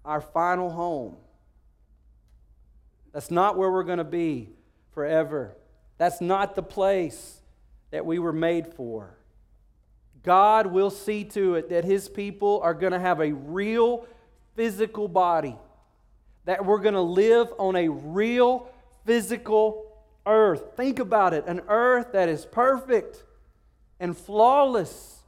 our 0.05 0.21
final 0.21 0.69
home. 0.69 1.17
That's 3.15 3.31
not 3.31 3.57
where 3.57 3.73
we're 3.73 3.85
going 3.85 3.97
to 3.97 4.05
be 4.05 4.51
forever. 4.97 5.55
That's 5.99 6.23
not 6.23 6.55
the 6.55 6.63
place 6.63 7.43
that 7.91 8.07
we 8.07 8.19
were 8.19 8.33
made 8.33 8.73
for. 8.75 9.19
God 10.23 10.69
will 10.69 10.89
see 10.89 11.23
to 11.25 11.57
it 11.57 11.69
that 11.69 11.85
His 11.85 12.09
people 12.09 12.61
are 12.63 12.73
going 12.73 12.95
to 12.95 12.99
have 12.99 13.21
a 13.21 13.33
real 13.33 14.07
physical 14.55 15.07
body 15.07 15.59
that 16.47 16.65
we're 16.65 16.79
going 16.79 16.95
to 16.95 17.03
live 17.03 17.53
on 17.59 17.77
a 17.77 17.89
real 17.89 18.71
physical 19.05 19.85
earth. 20.25 20.77
Think 20.77 20.99
about 20.99 21.35
it 21.35 21.45
an 21.47 21.61
earth 21.69 22.13
that 22.13 22.31
is 22.31 22.47
perfect 22.47 23.23
and 24.01 24.17
flawless 24.17 25.19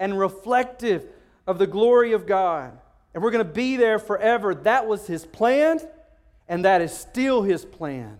and 0.00 0.18
reflective 0.18 1.06
of 1.46 1.58
the 1.58 1.66
glory 1.68 2.12
of 2.12 2.26
God. 2.26 2.76
And 3.14 3.22
we're 3.22 3.30
going 3.30 3.46
to 3.46 3.52
be 3.52 3.76
there 3.76 4.00
forever. 4.00 4.52
That 4.52 4.88
was 4.88 5.06
His 5.06 5.24
plan, 5.24 5.78
and 6.48 6.64
that 6.64 6.80
is 6.80 6.92
still 6.92 7.42
His 7.42 7.64
plan. 7.64 8.18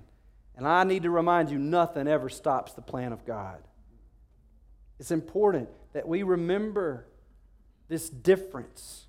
And 0.56 0.66
I 0.66 0.84
need 0.84 1.04
to 1.04 1.10
remind 1.10 1.50
you 1.50 1.58
nothing 1.58 2.06
ever 2.06 2.28
stops 2.28 2.72
the 2.72 2.82
plan 2.82 3.12
of 3.12 3.24
God. 3.24 3.62
It's 4.98 5.10
important 5.10 5.68
that 5.92 6.06
we 6.06 6.22
remember 6.22 7.06
this 7.88 8.08
difference 8.08 9.06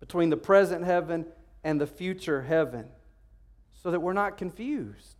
between 0.00 0.30
the 0.30 0.36
present 0.36 0.84
heaven 0.84 1.26
and 1.64 1.80
the 1.80 1.86
future 1.86 2.42
heaven 2.42 2.86
so 3.72 3.90
that 3.90 4.00
we're 4.00 4.12
not 4.12 4.36
confused, 4.36 5.16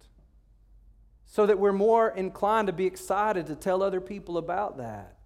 so 1.24 1.46
that 1.46 1.58
we're 1.58 1.72
more 1.72 2.10
inclined 2.10 2.68
to 2.68 2.72
be 2.72 2.86
excited 2.86 3.46
to 3.46 3.56
tell 3.56 3.82
other 3.82 4.00
people 4.00 4.38
about 4.38 4.78
that. 4.78 5.16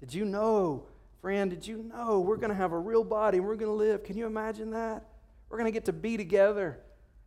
Did 0.00 0.14
you 0.14 0.24
know, 0.24 0.86
friend, 1.20 1.50
did 1.50 1.66
you 1.66 1.82
know 1.94 2.20
we're 2.20 2.36
going 2.36 2.50
to 2.50 2.56
have 2.56 2.72
a 2.72 2.78
real 2.78 3.04
body 3.04 3.38
and 3.38 3.46
we're 3.46 3.56
going 3.56 3.70
to 3.70 3.76
live? 3.76 4.02
Can 4.02 4.16
you 4.16 4.26
imagine 4.26 4.70
that? 4.70 5.04
We're 5.48 5.58
going 5.58 5.70
to 5.70 5.72
get 5.72 5.84
to 5.86 5.92
be 5.92 6.16
together 6.16 6.80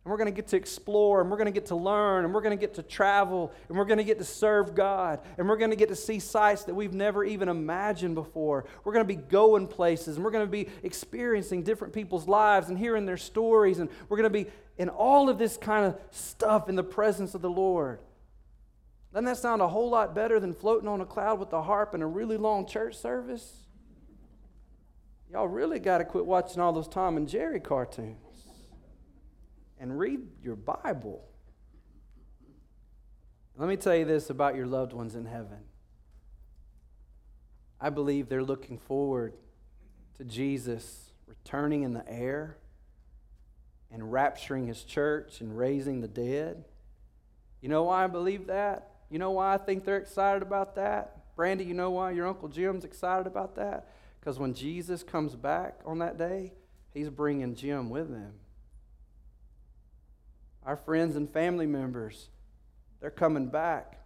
and 0.04 0.10
we're 0.10 0.18
going 0.18 0.26
to 0.26 0.36
get 0.36 0.48
to 0.48 0.56
explore, 0.56 1.22
and 1.22 1.30
we're 1.30 1.38
going 1.38 1.46
to 1.46 1.52
get 1.52 1.66
to 1.66 1.76
learn, 1.76 2.26
and 2.26 2.34
we're 2.34 2.42
going 2.42 2.56
to 2.56 2.60
get 2.60 2.74
to 2.74 2.82
travel, 2.82 3.52
and 3.68 3.78
we're 3.78 3.86
going 3.86 3.98
to 3.98 4.04
get 4.04 4.18
to 4.18 4.24
serve 4.24 4.74
God, 4.74 5.20
and 5.38 5.48
we're 5.48 5.56
going 5.56 5.70
to 5.70 5.76
get 5.76 5.88
to 5.88 5.96
see 5.96 6.18
sights 6.18 6.64
that 6.64 6.74
we've 6.74 6.92
never 6.92 7.24
even 7.24 7.48
imagined 7.48 8.14
before. 8.14 8.66
We're 8.84 8.92
going 8.92 9.06
to 9.06 9.14
be 9.14 9.20
going 9.20 9.66
places, 9.66 10.16
and 10.16 10.24
we're 10.24 10.30
going 10.30 10.44
to 10.44 10.50
be 10.50 10.68
experiencing 10.82 11.62
different 11.62 11.94
people's 11.94 12.28
lives 12.28 12.68
and 12.68 12.78
hearing 12.78 13.06
their 13.06 13.16
stories, 13.16 13.78
and 13.78 13.88
we're 14.10 14.18
going 14.18 14.30
to 14.30 14.44
be 14.44 14.50
in 14.76 14.90
all 14.90 15.30
of 15.30 15.38
this 15.38 15.56
kind 15.56 15.86
of 15.86 15.98
stuff 16.10 16.68
in 16.68 16.76
the 16.76 16.84
presence 16.84 17.34
of 17.34 17.40
the 17.40 17.48
Lord. 17.48 18.00
Doesn't 19.14 19.24
that 19.24 19.38
sound 19.38 19.62
a 19.62 19.68
whole 19.68 19.88
lot 19.88 20.14
better 20.14 20.38
than 20.38 20.52
floating 20.52 20.88
on 20.88 21.00
a 21.00 21.06
cloud 21.06 21.38
with 21.38 21.52
a 21.54 21.62
harp 21.62 21.94
and 21.94 22.02
a 22.02 22.06
really 22.06 22.36
long 22.36 22.66
church 22.66 22.98
service? 22.98 23.62
Y'all 25.32 25.48
really 25.48 25.78
got 25.78 25.98
to 25.98 26.04
quit 26.04 26.26
watching 26.26 26.60
all 26.60 26.74
those 26.74 26.88
Tom 26.88 27.16
and 27.16 27.26
Jerry 27.26 27.60
cartoons 27.60 28.18
and 29.78 29.98
read 29.98 30.20
your 30.42 30.56
Bible. 30.56 31.24
Let 33.56 33.68
me 33.68 33.76
tell 33.76 33.94
you 33.94 34.04
this 34.04 34.30
about 34.30 34.56
your 34.56 34.66
loved 34.66 34.92
ones 34.92 35.14
in 35.14 35.26
heaven. 35.26 35.58
I 37.80 37.90
believe 37.90 38.28
they're 38.28 38.42
looking 38.42 38.78
forward 38.78 39.34
to 40.18 40.24
Jesus 40.24 41.10
returning 41.26 41.82
in 41.82 41.92
the 41.92 42.08
air 42.08 42.56
and 43.92 44.02
rapturing 44.02 44.66
his 44.66 44.82
church 44.82 45.40
and 45.40 45.56
raising 45.56 46.00
the 46.00 46.08
dead. 46.08 46.64
You 47.60 47.68
know 47.68 47.84
why 47.84 48.04
I 48.04 48.06
believe 48.06 48.48
that? 48.48 48.90
You 49.10 49.18
know 49.18 49.32
why 49.32 49.54
I 49.54 49.58
think 49.58 49.84
they're 49.84 49.98
excited 49.98 50.42
about 50.42 50.74
that? 50.76 51.34
Brandy, 51.36 51.64
you 51.64 51.74
know 51.74 51.90
why 51.90 52.10
your 52.12 52.26
Uncle 52.26 52.48
Jim's 52.48 52.84
excited 52.84 53.26
about 53.26 53.56
that? 53.56 53.88
Because 54.18 54.38
when 54.38 54.54
Jesus 54.54 55.02
comes 55.02 55.36
back 55.36 55.80
on 55.84 55.98
that 55.98 56.16
day, 56.16 56.52
he's 56.92 57.08
bringing 57.08 57.54
Jim 57.54 57.90
with 57.90 58.08
him 58.08 58.32
our 60.64 60.76
friends 60.76 61.16
and 61.16 61.30
family 61.30 61.66
members, 61.66 62.30
they're 63.00 63.10
coming 63.10 63.46
back. 63.46 64.00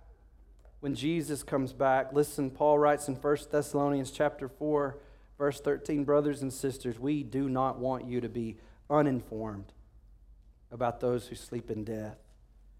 When 0.80 0.94
Jesus 0.94 1.42
comes 1.42 1.72
back, 1.72 2.12
listen, 2.12 2.50
Paul 2.50 2.78
writes 2.78 3.08
in 3.08 3.14
1 3.14 3.36
Thessalonians 3.50 4.10
chapter 4.10 4.48
4, 4.48 4.98
verse 5.36 5.60
13, 5.60 6.04
brothers 6.04 6.42
and 6.42 6.52
sisters, 6.52 6.98
we 6.98 7.22
do 7.22 7.48
not 7.48 7.78
want 7.78 8.06
you 8.06 8.20
to 8.20 8.28
be 8.28 8.56
uninformed 8.90 9.72
about 10.70 11.00
those 11.00 11.28
who 11.28 11.34
sleep 11.34 11.70
in 11.70 11.84
death, 11.84 12.18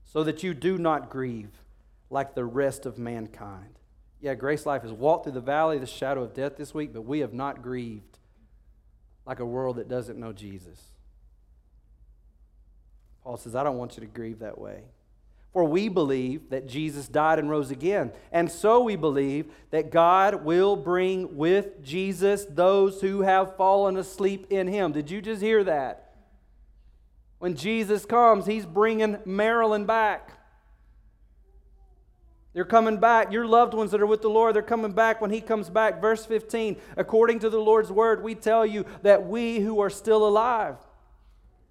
so 0.05 0.23
that 0.25 0.43
you 0.43 0.55
do 0.55 0.79
not 0.79 1.11
grieve 1.11 1.51
like 2.11 2.35
the 2.35 2.45
rest 2.45 2.87
of 2.87 2.99
mankind. 2.99 3.79
Yeah, 4.21 4.35
Grace 4.35 4.67
Life 4.67 4.83
has 4.83 4.93
walked 4.93 5.25
through 5.25 5.33
the 5.33 5.41
valley 5.41 5.77
of 5.77 5.81
the 5.81 5.87
shadow 5.87 6.23
of 6.23 6.35
death 6.35 6.57
this 6.57 6.75
week, 6.75 6.93
but 6.93 7.03
we 7.03 7.21
have 7.21 7.33
not 7.33 7.63
grieved 7.63 8.19
like 9.25 9.41
a 9.41 9.47
world 9.47 9.77
that 9.77 9.89
doesn't 9.89 10.19
know 10.19 10.33
Jesus. 10.33 10.81
Paul 13.29 13.37
says, 13.37 13.55
I 13.55 13.63
don't 13.63 13.77
want 13.77 13.95
you 13.95 14.01
to 14.01 14.07
grieve 14.07 14.39
that 14.39 14.57
way. 14.57 14.85
For 15.53 15.63
we 15.63 15.91
believe 15.91 16.49
that 16.49 16.67
Jesus 16.67 17.09
died 17.09 17.39
and 17.39 17.51
rose 17.51 17.71
again. 17.71 18.11
And 18.33 18.51
so 18.51 18.81
we 18.81 18.97
believe 18.97 19.53
that 19.71 19.91
God 19.91 20.47
will 20.47 20.77
bring 20.77 21.37
with 21.37 21.85
Jesus 21.85 22.47
those 22.47 23.03
who 23.03 23.21
have 23.21 23.55
fallen 23.59 23.99
asleep 23.99 24.47
in 24.49 24.67
him. 24.67 24.93
Did 24.93 25.11
you 25.11 25.21
just 25.21 25.43
hear 25.43 25.63
that? 25.65 26.15
When 27.39 27.55
Jesus 27.55 28.07
comes, 28.07 28.47
he's 28.47 28.65
bringing 28.65 29.19
Marilyn 29.27 29.85
back. 29.85 30.31
They're 32.55 32.65
coming 32.65 32.97
back. 32.97 33.31
Your 33.31 33.47
loved 33.47 33.75
ones 33.75 33.91
that 33.91 34.01
are 34.01 34.07
with 34.07 34.23
the 34.23 34.31
Lord, 34.31 34.55
they're 34.55 34.63
coming 34.63 34.93
back 34.93 35.21
when 35.21 35.31
He 35.31 35.43
comes 35.43 35.69
back. 35.69 36.01
Verse 36.01 36.25
15 36.25 36.79
According 36.97 37.41
to 37.41 37.51
the 37.51 37.61
Lord's 37.61 37.93
word, 37.93 38.23
we 38.23 38.35
tell 38.35 38.65
you 38.65 38.87
that 39.03 39.27
we 39.27 39.61
who 39.61 39.81
are 39.81 39.91
still 39.91 40.27
alive, 40.27 40.77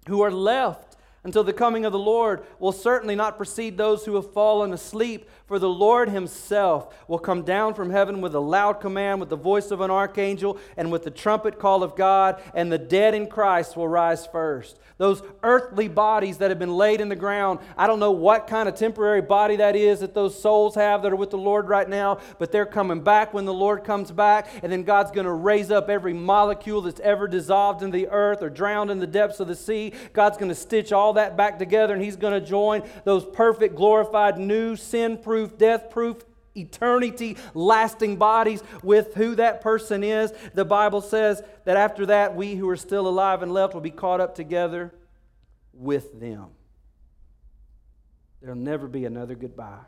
who 0.06 0.22
are 0.22 0.30
left, 0.30 0.87
until 1.24 1.44
the 1.44 1.52
coming 1.52 1.84
of 1.84 1.92
the 1.92 1.98
Lord 1.98 2.44
will 2.58 2.72
certainly 2.72 3.16
not 3.16 3.36
precede 3.36 3.76
those 3.76 4.04
who 4.04 4.14
have 4.14 4.32
fallen 4.32 4.72
asleep. 4.72 5.28
For 5.48 5.58
the 5.58 5.68
Lord 5.68 6.10
himself 6.10 6.94
will 7.08 7.18
come 7.18 7.42
down 7.42 7.72
from 7.72 7.88
heaven 7.88 8.20
with 8.20 8.34
a 8.34 8.38
loud 8.38 8.80
command, 8.80 9.18
with 9.18 9.30
the 9.30 9.36
voice 9.36 9.70
of 9.70 9.80
an 9.80 9.90
archangel, 9.90 10.58
and 10.76 10.92
with 10.92 11.04
the 11.04 11.10
trumpet 11.10 11.58
call 11.58 11.82
of 11.82 11.96
God, 11.96 12.38
and 12.52 12.70
the 12.70 12.76
dead 12.76 13.14
in 13.14 13.28
Christ 13.28 13.74
will 13.74 13.88
rise 13.88 14.26
first. 14.26 14.78
Those 14.98 15.22
earthly 15.42 15.88
bodies 15.88 16.38
that 16.38 16.50
have 16.50 16.58
been 16.58 16.76
laid 16.76 17.00
in 17.00 17.08
the 17.08 17.16
ground, 17.16 17.60
I 17.78 17.86
don't 17.86 17.98
know 17.98 18.10
what 18.10 18.46
kind 18.46 18.68
of 18.68 18.74
temporary 18.74 19.22
body 19.22 19.56
that 19.56 19.74
is 19.74 20.00
that 20.00 20.12
those 20.12 20.38
souls 20.38 20.74
have 20.74 21.02
that 21.02 21.12
are 21.12 21.16
with 21.16 21.30
the 21.30 21.38
Lord 21.38 21.68
right 21.68 21.88
now, 21.88 22.18
but 22.38 22.52
they're 22.52 22.66
coming 22.66 23.00
back 23.00 23.32
when 23.32 23.46
the 23.46 23.54
Lord 23.54 23.84
comes 23.84 24.10
back, 24.10 24.50
and 24.62 24.70
then 24.70 24.82
God's 24.82 25.12
going 25.12 25.24
to 25.24 25.32
raise 25.32 25.70
up 25.70 25.88
every 25.88 26.12
molecule 26.12 26.82
that's 26.82 27.00
ever 27.00 27.26
dissolved 27.26 27.82
in 27.82 27.90
the 27.90 28.08
earth 28.08 28.42
or 28.42 28.50
drowned 28.50 28.90
in 28.90 28.98
the 28.98 29.06
depths 29.06 29.40
of 29.40 29.48
the 29.48 29.56
sea. 29.56 29.94
God's 30.12 30.36
going 30.36 30.50
to 30.50 30.54
stitch 30.54 30.92
all 30.92 31.14
that 31.14 31.38
back 31.38 31.58
together, 31.58 31.94
and 31.94 32.02
He's 32.02 32.16
going 32.16 32.38
to 32.38 32.46
join 32.46 32.82
those 33.04 33.24
perfect, 33.24 33.76
glorified, 33.76 34.36
new, 34.36 34.76
sin 34.76 35.16
proof 35.16 35.37
proof, 35.38 35.58
death 35.58 35.90
proof, 35.90 36.24
eternity 36.56 37.36
lasting 37.54 38.16
bodies 38.16 38.62
with 38.82 39.14
who 39.14 39.36
that 39.36 39.60
person 39.60 40.02
is. 40.02 40.32
The 40.54 40.64
Bible 40.64 41.00
says 41.00 41.42
that 41.64 41.76
after 41.76 42.06
that, 42.06 42.34
we 42.34 42.56
who 42.56 42.68
are 42.68 42.76
still 42.76 43.06
alive 43.06 43.42
and 43.42 43.52
left 43.52 43.74
will 43.74 43.80
be 43.80 43.90
caught 43.90 44.20
up 44.20 44.34
together 44.34 44.92
with 45.72 46.18
them. 46.18 46.46
There'll 48.40 48.56
never 48.56 48.88
be 48.88 49.04
another 49.04 49.34
goodbye. 49.34 49.84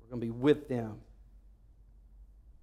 We're 0.00 0.10
going 0.10 0.20
to 0.20 0.26
be 0.26 0.30
with 0.30 0.68
them. 0.68 0.98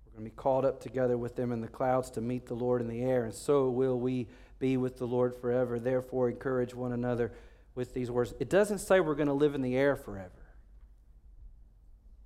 We're 0.05 0.19
going 0.19 0.25
to 0.25 0.29
be 0.29 0.35
caught 0.35 0.63
up 0.63 0.81
together 0.81 1.17
with 1.17 1.35
them 1.35 1.51
in 1.51 1.61
the 1.61 1.67
clouds 1.67 2.09
to 2.11 2.21
meet 2.21 2.45
the 2.45 2.53
Lord 2.53 2.81
in 2.81 2.87
the 2.87 3.01
air, 3.01 3.25
and 3.25 3.33
so 3.33 3.69
will 3.69 3.99
we 3.99 4.27
be 4.59 4.77
with 4.77 4.97
the 4.97 5.07
Lord 5.07 5.35
forever. 5.35 5.79
Therefore, 5.79 6.29
encourage 6.29 6.73
one 6.73 6.91
another 6.91 7.31
with 7.75 7.93
these 7.93 8.11
words. 8.11 8.33
It 8.39 8.49
doesn't 8.49 8.79
say 8.79 8.99
we're 8.99 9.15
going 9.15 9.27
to 9.27 9.33
live 9.33 9.55
in 9.55 9.61
the 9.61 9.77
air 9.77 9.95
forever 9.95 10.31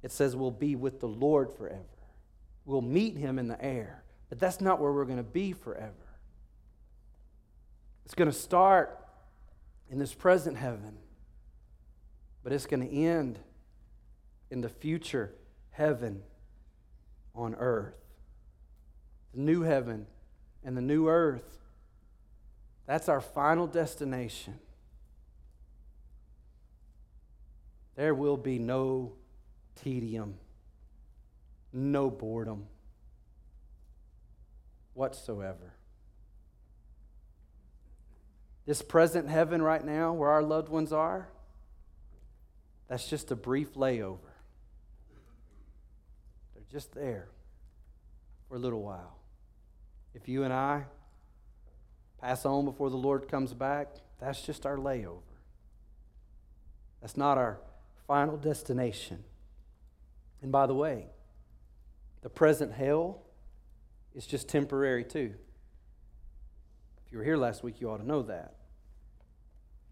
it 0.04 0.12
says 0.12 0.36
we'll 0.36 0.52
be 0.52 0.76
with 0.76 1.00
the 1.00 1.08
Lord 1.08 1.52
forever. 1.52 1.80
We'll 2.66 2.82
meet 2.82 3.18
him 3.18 3.40
in 3.40 3.48
the 3.48 3.64
air. 3.64 4.04
But 4.30 4.40
that's 4.40 4.62
not 4.62 4.80
where 4.80 4.92
we're 4.92 5.06
going 5.06 5.18
to 5.18 5.24
be 5.24 5.54
forever. 5.54 5.94
It's 8.06 8.14
going 8.14 8.30
to 8.30 8.38
start 8.38 9.00
in 9.90 10.00
this 10.00 10.14
present 10.14 10.58
heaven, 10.58 10.98
but 12.44 12.52
it's 12.52 12.66
going 12.66 12.88
to 12.88 12.94
end 12.94 13.40
in 14.52 14.62
the 14.62 14.70
future 14.70 15.34
heaven 15.72 16.24
on 17.34 17.56
earth. 17.56 17.96
The 19.34 19.42
new 19.42 19.62
heaven 19.62 20.08
and 20.64 20.76
the 20.76 20.82
new 20.82 21.08
earth. 21.08 21.60
That's 22.86 23.08
our 23.08 23.22
final 23.22 23.68
destination. 23.68 24.60
There 27.96 28.14
will 28.14 28.38
be 28.38 28.60
no 28.60 29.14
tedium, 29.76 30.36
no 31.72 32.10
boredom 32.10 32.68
whatsoever. 34.94 35.74
This 38.66 38.82
present 38.82 39.30
heaven 39.30 39.62
right 39.62 39.84
now, 39.84 40.14
where 40.14 40.30
our 40.30 40.44
loved 40.44 40.70
ones 40.70 40.94
are, 40.94 41.28
that's 42.88 43.10
just 43.10 43.32
a 43.32 43.36
brief 43.36 43.74
layover. 43.74 44.20
They're 46.54 46.64
just 46.72 46.94
there 46.94 47.28
for 48.48 48.56
a 48.56 48.60
little 48.60 48.82
while. 48.82 49.18
If 50.14 50.28
you 50.30 50.44
and 50.44 50.54
I 50.54 50.84
pass 52.22 52.46
on 52.46 52.66
before 52.66 52.90
the 52.90 52.98
Lord 52.98 53.28
comes 53.28 53.54
back, 53.54 53.90
that's 54.20 54.42
just 54.42 54.66
our 54.66 54.78
layover. 54.78 55.22
That's 57.02 57.18
not 57.18 57.38
our 57.38 57.60
final 58.08 58.38
destination. 58.38 59.24
And 60.44 60.52
by 60.52 60.68
the 60.68 60.76
way, 60.76 61.08
the 62.22 62.30
present 62.30 62.74
hell 62.74 63.22
is 64.14 64.28
just 64.28 64.50
temporary 64.50 65.06
too. 65.06 65.34
If 67.06 67.12
you 67.12 67.18
were 67.18 67.24
here 67.24 67.38
last 67.38 67.64
week, 67.64 67.80
you 67.80 67.90
ought 67.90 67.98
to 67.98 68.06
know 68.06 68.22
that. 68.24 68.56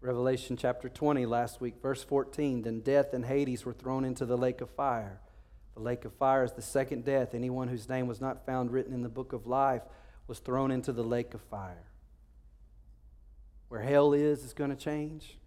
Revelation 0.02 0.58
chapter 0.58 0.90
20, 0.90 1.24
last 1.24 1.60
week, 1.60 1.76
verse 1.80 2.04
14 2.04 2.62
Then 2.62 2.80
death 2.80 3.14
and 3.14 3.24
Hades 3.24 3.64
were 3.64 3.72
thrown 3.72 4.04
into 4.04 4.26
the 4.26 4.36
lake 4.36 4.60
of 4.60 4.68
fire. 4.68 5.20
The 5.74 5.80
lake 5.80 6.04
of 6.04 6.12
fire 6.14 6.44
is 6.44 6.52
the 6.52 6.60
second 6.60 7.06
death. 7.06 7.34
Anyone 7.34 7.68
whose 7.68 7.88
name 7.88 8.06
was 8.06 8.20
not 8.20 8.44
found 8.44 8.72
written 8.72 8.92
in 8.92 9.02
the 9.02 9.08
book 9.08 9.32
of 9.32 9.46
life 9.46 9.82
was 10.26 10.38
thrown 10.38 10.70
into 10.70 10.92
the 10.92 11.02
lake 11.02 11.32
of 11.32 11.40
fire. 11.40 11.86
Where 13.68 13.80
hell 13.80 14.12
is, 14.12 14.44
is 14.44 14.52
going 14.52 14.70
to 14.70 14.76
change. 14.76 15.38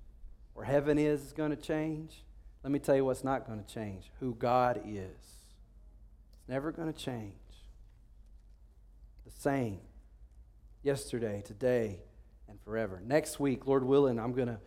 Where 0.56 0.66
heaven 0.66 0.98
is, 0.98 1.22
is 1.22 1.34
going 1.34 1.52
to 1.52 1.58
change. 1.58 2.25
Let 2.66 2.72
me 2.72 2.80
tell 2.80 2.96
you 2.96 3.06
what's 3.06 3.24
not 3.24 3.46
going 3.46 3.64
to 3.64 3.72
change 3.72 4.10
who 4.20 4.34
God 4.34 4.82
is. 4.88 5.04
It's 5.04 6.50
never 6.50 6.72
going 6.72 6.92
to 6.92 7.00
change. 7.00 7.36
The 9.24 9.30
same 9.30 9.82
yesterday, 10.82 11.44
today, 11.46 12.00
and 12.50 12.60
forever. 12.62 13.00
Next 13.06 13.40
week, 13.40 13.68
Lord 13.68 13.84
willing, 13.84 14.18
I'm 14.18 14.34
going 14.34 14.48
to 14.48 14.58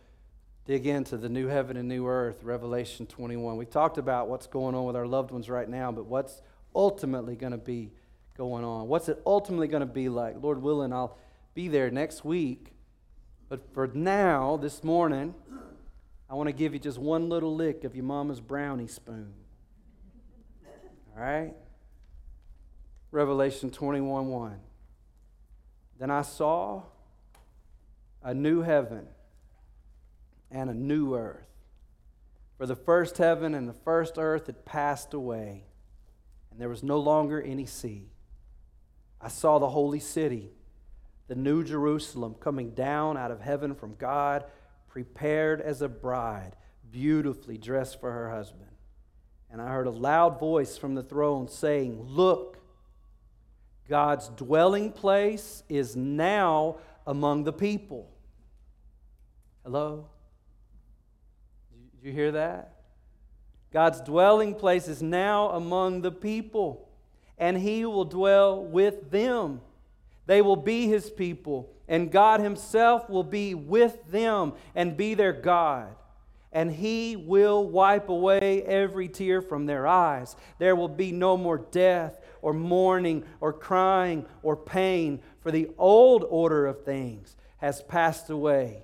dig 0.63 0.87
into 0.87 1.17
the 1.17 1.27
new 1.27 1.47
heaven 1.47 1.75
and 1.75 1.89
new 1.89 2.07
earth, 2.07 2.41
Revelation 2.41 3.05
21. 3.05 3.57
We've 3.57 3.69
talked 3.69 3.97
about 3.97 4.29
what's 4.29 4.47
going 4.47 4.75
on 4.75 4.85
with 4.85 4.95
our 4.95 5.05
loved 5.05 5.31
ones 5.31 5.49
right 5.49 5.67
now, 5.67 5.91
but 5.91 6.05
what's 6.05 6.41
ultimately 6.73 7.35
going 7.35 7.51
to 7.51 7.57
be 7.57 7.91
going 8.37 8.63
on? 8.63 8.87
What's 8.87 9.09
it 9.09 9.21
ultimately 9.25 9.67
going 9.67 9.81
to 9.81 9.85
be 9.85 10.07
like? 10.07 10.41
Lord 10.41 10.61
willing, 10.61 10.93
I'll 10.93 11.17
be 11.53 11.67
there 11.67 11.91
next 11.91 12.23
week. 12.23 12.71
But 13.49 13.73
for 13.73 13.87
now, 13.93 14.55
this 14.55 14.85
morning, 14.85 15.33
I 16.29 16.35
want 16.35 16.47
to 16.47 16.53
give 16.53 16.73
you 16.73 16.79
just 16.79 16.99
one 16.99 17.27
little 17.27 17.55
lick 17.55 17.83
of 17.83 17.95
your 17.95 18.05
mama's 18.05 18.39
brownie 18.39 18.87
spoon. 18.87 19.33
All 21.15 21.23
right? 21.23 21.53
Revelation 23.11 23.71
21 23.71 24.27
1. 24.27 24.59
Then 25.99 26.11
I 26.11 26.21
saw 26.21 26.83
a 28.21 28.33
new 28.33 28.61
heaven 28.61 29.07
and 30.51 30.69
a 30.69 30.73
new 30.73 31.15
earth. 31.15 31.47
For 32.57 32.65
the 32.65 32.75
first 32.75 33.17
heaven 33.17 33.55
and 33.55 33.67
the 33.67 33.73
first 33.73 34.17
earth 34.17 34.45
had 34.47 34.65
passed 34.65 35.13
away, 35.13 35.63
and 36.51 36.61
there 36.61 36.69
was 36.69 36.83
no 36.83 36.99
longer 36.99 37.41
any 37.41 37.65
sea. 37.65 38.09
I 39.19 39.29
saw 39.29 39.59
the 39.59 39.69
holy 39.69 39.99
city, 39.99 40.51
the 41.27 41.35
new 41.35 41.63
Jerusalem, 41.63 42.35
coming 42.39 42.71
down 42.71 43.17
out 43.17 43.31
of 43.31 43.41
heaven 43.41 43.73
from 43.73 43.95
God 43.95 44.45
prepared 44.89 45.61
as 45.61 45.81
a 45.81 45.87
bride, 45.87 46.55
beautifully 46.91 47.57
dressed 47.57 47.99
for 47.99 48.11
her 48.11 48.29
husband. 48.29 48.65
And 49.51 49.61
I 49.61 49.69
heard 49.69 49.87
a 49.87 49.91
loud 49.91 50.39
voice 50.39 50.77
from 50.77 50.95
the 50.95 51.03
throne 51.03 51.47
saying, 51.47 52.01
Look, 52.01 52.57
God's 53.87 54.29
dwelling 54.29 54.91
place 54.91 55.63
is 55.69 55.95
now 55.95 56.77
among 57.07 57.43
the 57.43 57.53
people. 57.53 58.11
Hello? 59.63 60.09
Did 61.95 62.07
you 62.07 62.13
hear 62.13 62.31
that? 62.33 62.75
God's 63.71 64.01
dwelling 64.01 64.55
place 64.55 64.87
is 64.87 65.01
now 65.01 65.49
among 65.49 66.01
the 66.01 66.11
people, 66.11 66.89
and 67.37 67.57
He 67.57 67.85
will 67.85 68.05
dwell 68.05 68.63
with 68.63 69.11
them. 69.11 69.61
They 70.29 70.43
will 70.43 70.57
be 70.57 70.85
His 70.85 71.09
people 71.09 71.73
and 71.87 72.11
God 72.11 72.39
Himself 72.39 73.09
will 73.09 73.23
be 73.23 73.55
with 73.55 74.11
them 74.11 74.53
and 74.75 74.95
be 74.95 75.15
their 75.15 75.33
God. 75.33 75.95
And 76.51 76.71
He 76.71 77.15
will 77.15 77.67
wipe 77.67 78.09
away 78.09 78.61
every 78.61 79.07
tear 79.07 79.41
from 79.41 79.65
their 79.65 79.87
eyes. 79.87 80.35
There 80.59 80.75
will 80.75 80.87
be 80.87 81.11
no 81.11 81.35
more 81.35 81.57
death 81.57 82.21
or 82.43 82.53
mourning 82.53 83.23
or 83.41 83.51
crying 83.51 84.23
or 84.43 84.55
pain, 84.55 85.19
for 85.41 85.49
the 85.49 85.71
old 85.79 86.23
order 86.29 86.67
of 86.67 86.85
things 86.85 87.35
has 87.57 87.81
passed 87.81 88.29
away. 88.29 88.83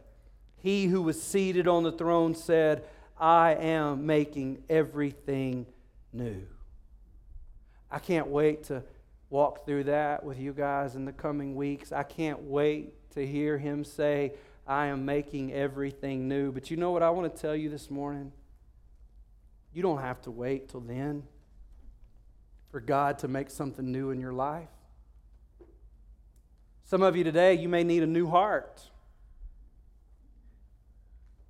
He 0.58 0.88
who 0.88 1.04
was 1.04 1.22
seated 1.22 1.68
on 1.68 1.84
the 1.84 1.92
throne 1.92 2.34
said, 2.34 2.86
I 3.20 3.54
am 3.54 4.08
making 4.08 4.64
everything 4.68 5.68
new. 6.12 6.42
I 7.92 8.00
can't 8.00 8.30
wait 8.30 8.64
to 8.64 8.82
walk 9.30 9.66
through 9.66 9.86
that 9.86 10.24
with 10.24 10.40
you 10.40 10.54
guys 10.54 10.96
in 10.96 11.06
the 11.06 11.12
coming 11.12 11.56
weeks. 11.56 11.92
I 11.92 12.04
can't 12.04 12.44
wait 12.44 13.12
to 13.12 13.26
hear 13.26 13.58
him 13.58 13.84
say, 13.84 14.34
I 14.68 14.88
am 14.88 15.06
making 15.06 15.54
everything 15.54 16.28
new. 16.28 16.52
But 16.52 16.72
you 16.72 16.78
know 16.78 16.92
what 16.92 17.04
I 17.04 17.10
want 17.10 17.34
to 17.34 17.42
tell 17.42 17.56
you 17.56 17.70
this 17.70 17.90
morning? 17.90 18.32
You 19.74 19.82
don't 19.82 20.02
have 20.02 20.22
to 20.22 20.32
wait 20.32 20.70
till 20.70 20.80
then 20.80 21.24
for 22.72 22.80
God 22.80 23.20
to 23.20 23.28
make 23.28 23.50
something 23.50 23.92
new 23.92 24.10
in 24.12 24.20
your 24.20 24.34
life. 24.34 24.70
Some 26.86 27.02
of 27.02 27.16
you 27.16 27.24
today, 27.24 27.56
you 27.56 27.68
may 27.68 27.84
need 27.84 28.04
a 28.04 28.08
new 28.08 28.28
heart. 28.30 28.82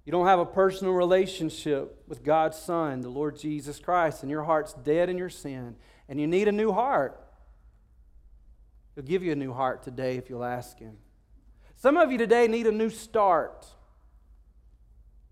You 0.05 0.11
don't 0.11 0.27
have 0.27 0.39
a 0.39 0.45
personal 0.45 0.93
relationship 0.93 2.03
with 2.07 2.23
God's 2.23 2.57
Son, 2.57 3.01
the 3.01 3.09
Lord 3.09 3.37
Jesus 3.37 3.79
Christ, 3.79 4.21
and 4.21 4.29
your 4.29 4.43
heart's 4.43 4.73
dead 4.73 5.09
in 5.09 5.17
your 5.17 5.29
sin, 5.29 5.75
and 6.07 6.21
you 6.21 6.27
need 6.27 6.47
a 6.47 6.51
new 6.51 6.71
heart. 6.71 7.19
He'll 8.95 9.03
give 9.03 9.23
you 9.23 9.33
a 9.33 9.35
new 9.35 9.53
heart 9.53 9.83
today 9.83 10.15
if 10.15 10.29
you'll 10.29 10.43
ask 10.43 10.79
Him. 10.79 10.97
Some 11.75 11.97
of 11.97 12.11
you 12.11 12.17
today 12.17 12.47
need 12.47 12.65
a 12.65 12.71
new 12.71 12.89
start. 12.89 13.67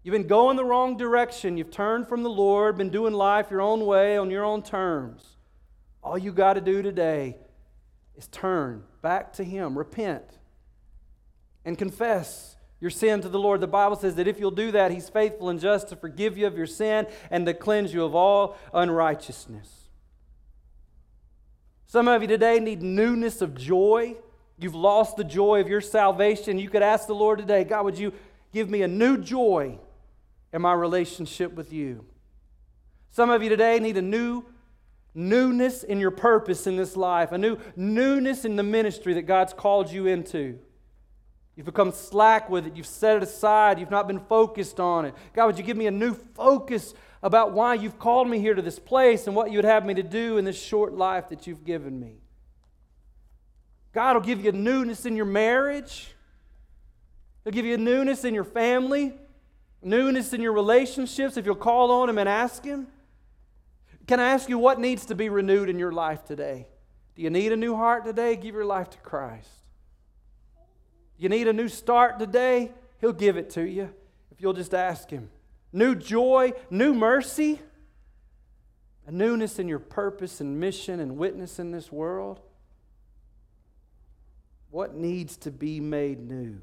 You've 0.03 0.13
been 0.13 0.27
going 0.27 0.57
the 0.57 0.65
wrong 0.65 0.97
direction. 0.97 1.57
You've 1.57 1.71
turned 1.71 2.07
from 2.09 2.23
the 2.23 2.29
Lord, 2.29 2.77
been 2.77 2.89
doing 2.89 3.13
life 3.13 3.49
your 3.49 3.61
own 3.61 3.85
way, 3.85 4.17
on 4.17 4.29
your 4.29 4.43
own 4.43 4.61
terms. 4.61 5.37
All 6.03 6.17
you 6.17 6.33
got 6.33 6.53
to 6.53 6.61
do 6.61 6.81
today 6.81 7.37
is 8.17 8.27
turn 8.27 8.83
back 9.01 9.31
to 9.33 9.43
Him, 9.45 9.77
repent, 9.77 10.39
and 11.63 11.77
confess 11.77 12.57
your 12.81 12.91
sin 12.91 13.21
to 13.21 13.29
the 13.29 13.39
Lord. 13.39 13.61
The 13.61 13.67
Bible 13.67 13.95
says 13.95 14.15
that 14.15 14.27
if 14.27 14.41
you'll 14.41 14.51
do 14.51 14.71
that, 14.71 14.91
He's 14.91 15.07
faithful 15.07 15.47
and 15.47 15.61
just 15.61 15.87
to 15.87 15.95
forgive 15.95 16.37
you 16.37 16.47
of 16.47 16.57
your 16.57 16.67
sin 16.67 17.07
and 17.31 17.45
to 17.45 17.53
cleanse 17.53 17.93
you 17.93 18.03
of 18.03 18.13
all 18.13 18.57
unrighteousness. 18.73 19.82
Some 21.93 22.07
of 22.07 22.23
you 22.23 22.27
today 22.27 22.59
need 22.59 22.81
newness 22.81 23.39
of 23.43 23.53
joy. 23.53 24.15
You've 24.57 24.73
lost 24.73 25.15
the 25.15 25.23
joy 25.23 25.61
of 25.61 25.67
your 25.67 25.79
salvation. 25.79 26.57
You 26.57 26.67
could 26.67 26.81
ask 26.81 27.05
the 27.05 27.13
Lord 27.13 27.37
today, 27.37 27.63
God, 27.63 27.85
would 27.85 27.99
you 27.99 28.13
give 28.51 28.67
me 28.67 28.81
a 28.81 28.87
new 28.87 29.15
joy 29.15 29.77
in 30.51 30.63
my 30.63 30.73
relationship 30.73 31.53
with 31.53 31.71
you? 31.71 32.03
Some 33.11 33.29
of 33.29 33.43
you 33.43 33.49
today 33.49 33.77
need 33.77 33.95
a 33.97 34.01
new 34.01 34.43
newness 35.13 35.83
in 35.83 35.99
your 35.99 36.09
purpose 36.09 36.65
in 36.65 36.77
this 36.77 36.97
life, 36.97 37.31
a 37.31 37.37
new 37.37 37.59
newness 37.75 38.43
in 38.43 38.55
the 38.55 38.63
ministry 38.63 39.13
that 39.13 39.27
God's 39.27 39.53
called 39.53 39.91
you 39.91 40.07
into. 40.07 40.57
You've 41.55 41.67
become 41.67 41.91
slack 41.91 42.49
with 42.49 42.65
it. 42.65 42.75
You've 42.75 42.87
set 42.87 43.17
it 43.17 43.21
aside. 43.21 43.77
You've 43.77 43.91
not 43.91 44.07
been 44.07 44.21
focused 44.21 44.79
on 44.79 45.05
it. 45.05 45.13
God, 45.35 45.45
would 45.45 45.59
you 45.59 45.63
give 45.63 45.77
me 45.77 45.85
a 45.85 45.91
new 45.91 46.15
focus 46.15 46.95
about 47.23 47.53
why 47.53 47.73
you've 47.73 47.97
called 47.97 48.29
me 48.29 48.37
here 48.39 48.53
to 48.53 48.61
this 48.61 48.77
place 48.77 49.27
and 49.27 49.35
what 49.35 49.49
you 49.49 49.57
would 49.57 49.65
have 49.65 49.85
me 49.85 49.93
to 49.93 50.03
do 50.03 50.37
in 50.37 50.43
this 50.43 50.61
short 50.61 50.93
life 50.93 51.29
that 51.29 51.47
you've 51.47 51.63
given 51.63 51.97
me? 51.97 52.17
God 53.93 54.15
will 54.15 54.21
give 54.21 54.43
you 54.43 54.51
newness 54.51 55.05
in 55.05 55.15
your 55.15 55.25
marriage. 55.25 56.13
He'll 57.43 57.53
give 57.53 57.65
you 57.65 57.77
newness 57.77 58.25
in 58.25 58.33
your 58.33 58.43
family, 58.43 59.13
newness 59.81 60.33
in 60.33 60.41
your 60.41 60.51
relationships 60.51 61.37
if 61.37 61.45
you'll 61.45 61.55
call 61.55 61.91
on 61.91 62.09
Him 62.09 62.17
and 62.17 62.27
ask 62.27 62.63
Him. 62.63 62.87
Can 64.05 64.19
I 64.19 64.31
ask 64.31 64.49
you 64.49 64.59
what 64.59 64.79
needs 64.79 65.05
to 65.05 65.15
be 65.15 65.29
renewed 65.29 65.69
in 65.69 65.79
your 65.79 65.93
life 65.93 66.25
today? 66.25 66.67
Do 67.15 67.21
you 67.21 67.29
need 67.29 67.53
a 67.53 67.55
new 67.55 67.75
heart 67.75 68.03
today? 68.03 68.35
Give 68.35 68.53
your 68.53 68.65
life 68.65 68.89
to 68.89 68.97
Christ. 68.97 69.47
You 71.17 71.29
need 71.29 71.47
a 71.47 71.53
new 71.53 71.69
start 71.69 72.19
today? 72.19 72.71
He'll 72.99 73.13
give 73.13 73.37
it 73.37 73.51
to 73.51 73.61
you 73.61 73.93
if 74.31 74.41
you'll 74.41 74.53
just 74.53 74.73
ask 74.73 75.09
Him. 75.09 75.29
New 75.73 75.95
joy, 75.95 76.53
new 76.69 76.93
mercy, 76.93 77.59
a 79.07 79.11
newness 79.11 79.57
in 79.57 79.67
your 79.67 79.79
purpose 79.79 80.39
and 80.39 80.59
mission 80.59 80.99
and 80.99 81.17
witness 81.17 81.57
in 81.57 81.71
this 81.71 81.91
world. 81.91 82.39
What 84.69 84.95
needs 84.95 85.35
to 85.37 85.51
be 85.51 85.79
made 85.79 86.19
new? 86.19 86.61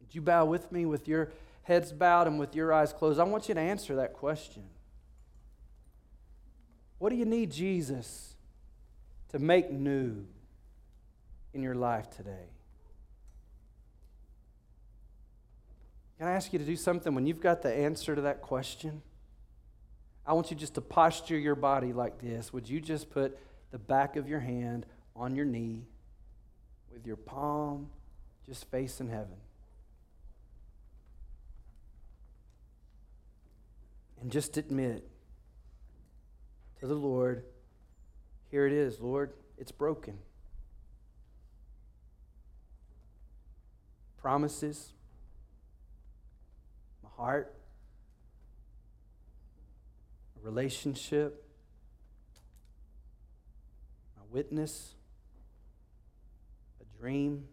Would 0.00 0.14
you 0.14 0.20
bow 0.20 0.44
with 0.44 0.70
me 0.70 0.84
with 0.84 1.08
your 1.08 1.32
heads 1.62 1.92
bowed 1.92 2.26
and 2.26 2.38
with 2.38 2.54
your 2.54 2.72
eyes 2.72 2.92
closed? 2.92 3.18
I 3.18 3.24
want 3.24 3.48
you 3.48 3.54
to 3.54 3.60
answer 3.60 3.96
that 3.96 4.12
question. 4.12 4.64
What 6.98 7.10
do 7.10 7.16
you 7.16 7.24
need 7.24 7.50
Jesus 7.50 8.34
to 9.30 9.38
make 9.38 9.72
new 9.72 10.26
in 11.52 11.62
your 11.62 11.74
life 11.74 12.10
today? 12.10 12.51
Can 16.22 16.30
I 16.30 16.34
ask 16.34 16.52
you 16.52 16.60
to 16.60 16.64
do 16.64 16.76
something 16.76 17.16
when 17.16 17.26
you've 17.26 17.40
got 17.40 17.62
the 17.62 17.74
answer 17.74 18.14
to 18.14 18.20
that 18.20 18.42
question? 18.42 19.02
I 20.24 20.34
want 20.34 20.52
you 20.52 20.56
just 20.56 20.74
to 20.74 20.80
posture 20.80 21.36
your 21.36 21.56
body 21.56 21.92
like 21.92 22.20
this. 22.20 22.52
Would 22.52 22.68
you 22.68 22.80
just 22.80 23.10
put 23.10 23.36
the 23.72 23.78
back 23.78 24.14
of 24.14 24.28
your 24.28 24.38
hand 24.38 24.86
on 25.16 25.34
your 25.34 25.44
knee 25.44 25.82
with 26.92 27.04
your 27.08 27.16
palm 27.16 27.90
just 28.46 28.70
facing 28.70 29.08
heaven? 29.08 29.34
And 34.20 34.30
just 34.30 34.56
admit 34.56 35.04
to 36.78 36.86
the 36.86 36.94
Lord, 36.94 37.42
here 38.48 38.64
it 38.64 38.72
is, 38.72 39.00
Lord, 39.00 39.32
it's 39.58 39.72
broken. 39.72 40.18
Promises, 44.18 44.92
heart, 47.16 47.54
a 50.36 50.44
relationship, 50.44 51.44
a 54.20 54.32
witness, 54.32 54.94
a 56.80 56.98
dream. 56.98 57.44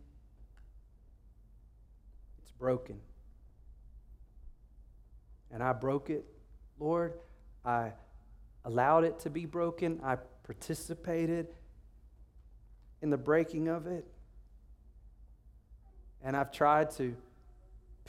It's 2.42 2.52
broken. 2.52 3.00
And 5.52 5.64
I 5.64 5.74
broke 5.74 6.10
it, 6.10 6.26
Lord. 6.80 7.14
I 7.66 7.94
allowed 8.66 9.04
it 9.04 9.20
to 9.20 9.30
be 9.30 9.46
broken. 9.46 10.00
I 10.04 10.18
participated 10.44 11.48
in 13.02 13.10
the 13.10 13.18
breaking 13.18 13.68
of 13.68 13.88
it. 13.88 14.06
And 16.24 16.36
I've 16.36 16.52
tried 16.52 16.92
to 16.92 17.16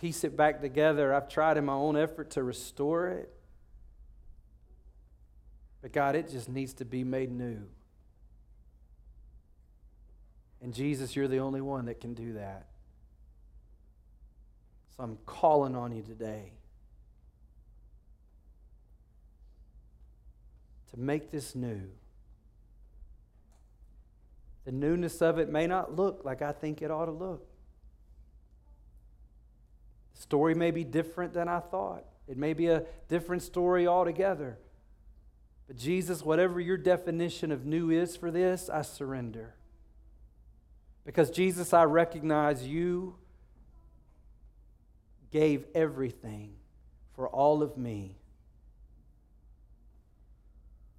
piece 0.00 0.24
it 0.24 0.36
back 0.36 0.62
together. 0.62 1.12
I've 1.12 1.28
tried 1.28 1.56
in 1.58 1.66
my 1.66 1.74
own 1.74 1.96
effort 1.96 2.30
to 2.30 2.42
restore 2.42 3.08
it. 3.08 3.30
But 5.82 5.92
God, 5.92 6.14
it 6.16 6.30
just 6.30 6.48
needs 6.48 6.72
to 6.74 6.84
be 6.84 7.04
made 7.04 7.30
new. 7.30 7.58
And 10.62 10.74
Jesus, 10.74 11.16
you're 11.16 11.28
the 11.28 11.38
only 11.38 11.60
one 11.60 11.86
that 11.86 12.00
can 12.00 12.14
do 12.14 12.34
that. 12.34 12.66
So 14.96 15.02
I'm 15.02 15.18
calling 15.24 15.74
on 15.74 15.92
you 15.92 16.02
today 16.02 16.52
to 20.92 20.98
make 20.98 21.30
this 21.30 21.54
new. 21.54 21.82
The 24.64 24.72
newness 24.72 25.22
of 25.22 25.38
it 25.38 25.48
may 25.48 25.66
not 25.66 25.96
look 25.96 26.22
like 26.24 26.42
I 26.42 26.52
think 26.52 26.82
it 26.82 26.90
ought 26.90 27.06
to 27.06 27.12
look. 27.12 27.49
Story 30.20 30.54
may 30.54 30.70
be 30.70 30.84
different 30.84 31.32
than 31.32 31.48
I 31.48 31.60
thought. 31.60 32.04
It 32.28 32.36
may 32.36 32.52
be 32.52 32.66
a 32.66 32.84
different 33.08 33.42
story 33.42 33.86
altogether. 33.86 34.58
But 35.66 35.78
Jesus, 35.78 36.22
whatever 36.22 36.60
your 36.60 36.76
definition 36.76 37.50
of 37.50 37.64
new 37.64 37.88
is 37.88 38.18
for 38.18 38.30
this, 38.30 38.68
I 38.68 38.82
surrender. 38.82 39.54
Because 41.06 41.30
Jesus, 41.30 41.72
I 41.72 41.84
recognize 41.84 42.66
you 42.66 43.14
gave 45.30 45.64
everything 45.74 46.52
for 47.14 47.26
all 47.26 47.62
of 47.62 47.78
me. 47.78 48.18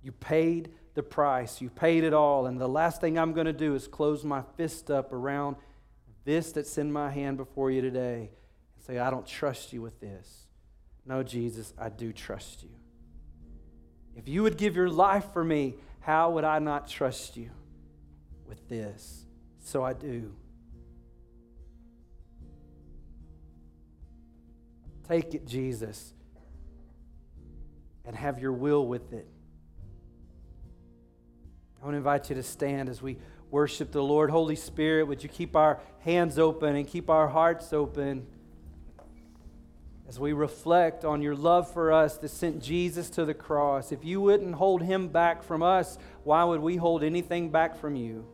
You 0.01 0.13
paid 0.13 0.71
the 0.95 1.03
price, 1.03 1.61
you 1.61 1.69
paid 1.69 2.03
it 2.03 2.13
all. 2.15 2.47
And 2.47 2.59
the 2.59 2.67
last 2.67 3.01
thing 3.01 3.19
I'm 3.19 3.33
going 3.33 3.45
to 3.45 3.53
do 3.53 3.75
is 3.75 3.87
close 3.87 4.23
my 4.23 4.41
fist 4.57 4.89
up 4.89 5.13
around 5.13 5.57
this 6.25 6.53
that's 6.53 6.79
in 6.79 6.91
my 6.91 7.11
hand 7.11 7.37
before 7.37 7.69
you 7.69 7.81
today 7.81 8.31
say, 8.81 8.99
I 8.99 9.09
don't 9.09 9.25
trust 9.25 9.73
you 9.73 9.81
with 9.81 9.99
this. 9.99 10.47
No, 11.05 11.23
Jesus, 11.23 11.73
I 11.77 11.89
do 11.89 12.11
trust 12.11 12.63
you. 12.63 12.69
If 14.15 14.27
you 14.27 14.43
would 14.43 14.57
give 14.57 14.75
your 14.75 14.89
life 14.89 15.25
for 15.33 15.43
me, 15.43 15.75
how 16.01 16.31
would 16.31 16.43
I 16.43 16.59
not 16.59 16.87
trust 16.87 17.37
you 17.37 17.51
with 18.45 18.67
this? 18.67 19.25
So 19.59 19.83
I 19.83 19.93
do. 19.93 20.33
Take 25.07 25.33
it, 25.33 25.45
Jesus, 25.45 26.13
and 28.05 28.15
have 28.15 28.39
your 28.39 28.53
will 28.53 28.85
with 28.85 29.13
it. 29.13 29.27
I 31.81 31.85
want 31.85 31.93
to 31.93 31.97
invite 31.97 32.29
you 32.29 32.35
to 32.35 32.43
stand 32.43 32.89
as 32.89 33.01
we 33.01 33.17
worship 33.49 33.91
the 33.91 34.03
Lord. 34.03 34.29
Holy 34.29 34.55
Spirit, 34.55 35.07
would 35.07 35.23
you 35.23 35.29
keep 35.29 35.55
our 35.55 35.79
hands 35.99 36.39
open 36.39 36.75
and 36.75 36.87
keep 36.87 37.09
our 37.09 37.27
hearts 37.27 37.73
open? 37.73 38.27
As 40.11 40.19
we 40.19 40.33
reflect 40.33 41.05
on 41.05 41.21
your 41.21 41.37
love 41.37 41.71
for 41.71 41.93
us 41.93 42.17
that 42.17 42.27
sent 42.27 42.61
Jesus 42.61 43.09
to 43.09 43.23
the 43.23 43.33
cross. 43.33 43.93
If 43.93 44.03
you 44.03 44.19
wouldn't 44.19 44.55
hold 44.55 44.81
him 44.81 45.07
back 45.07 45.41
from 45.41 45.63
us, 45.63 45.97
why 46.25 46.43
would 46.43 46.59
we 46.59 46.75
hold 46.75 47.01
anything 47.01 47.49
back 47.49 47.77
from 47.77 47.95
you? 47.95 48.25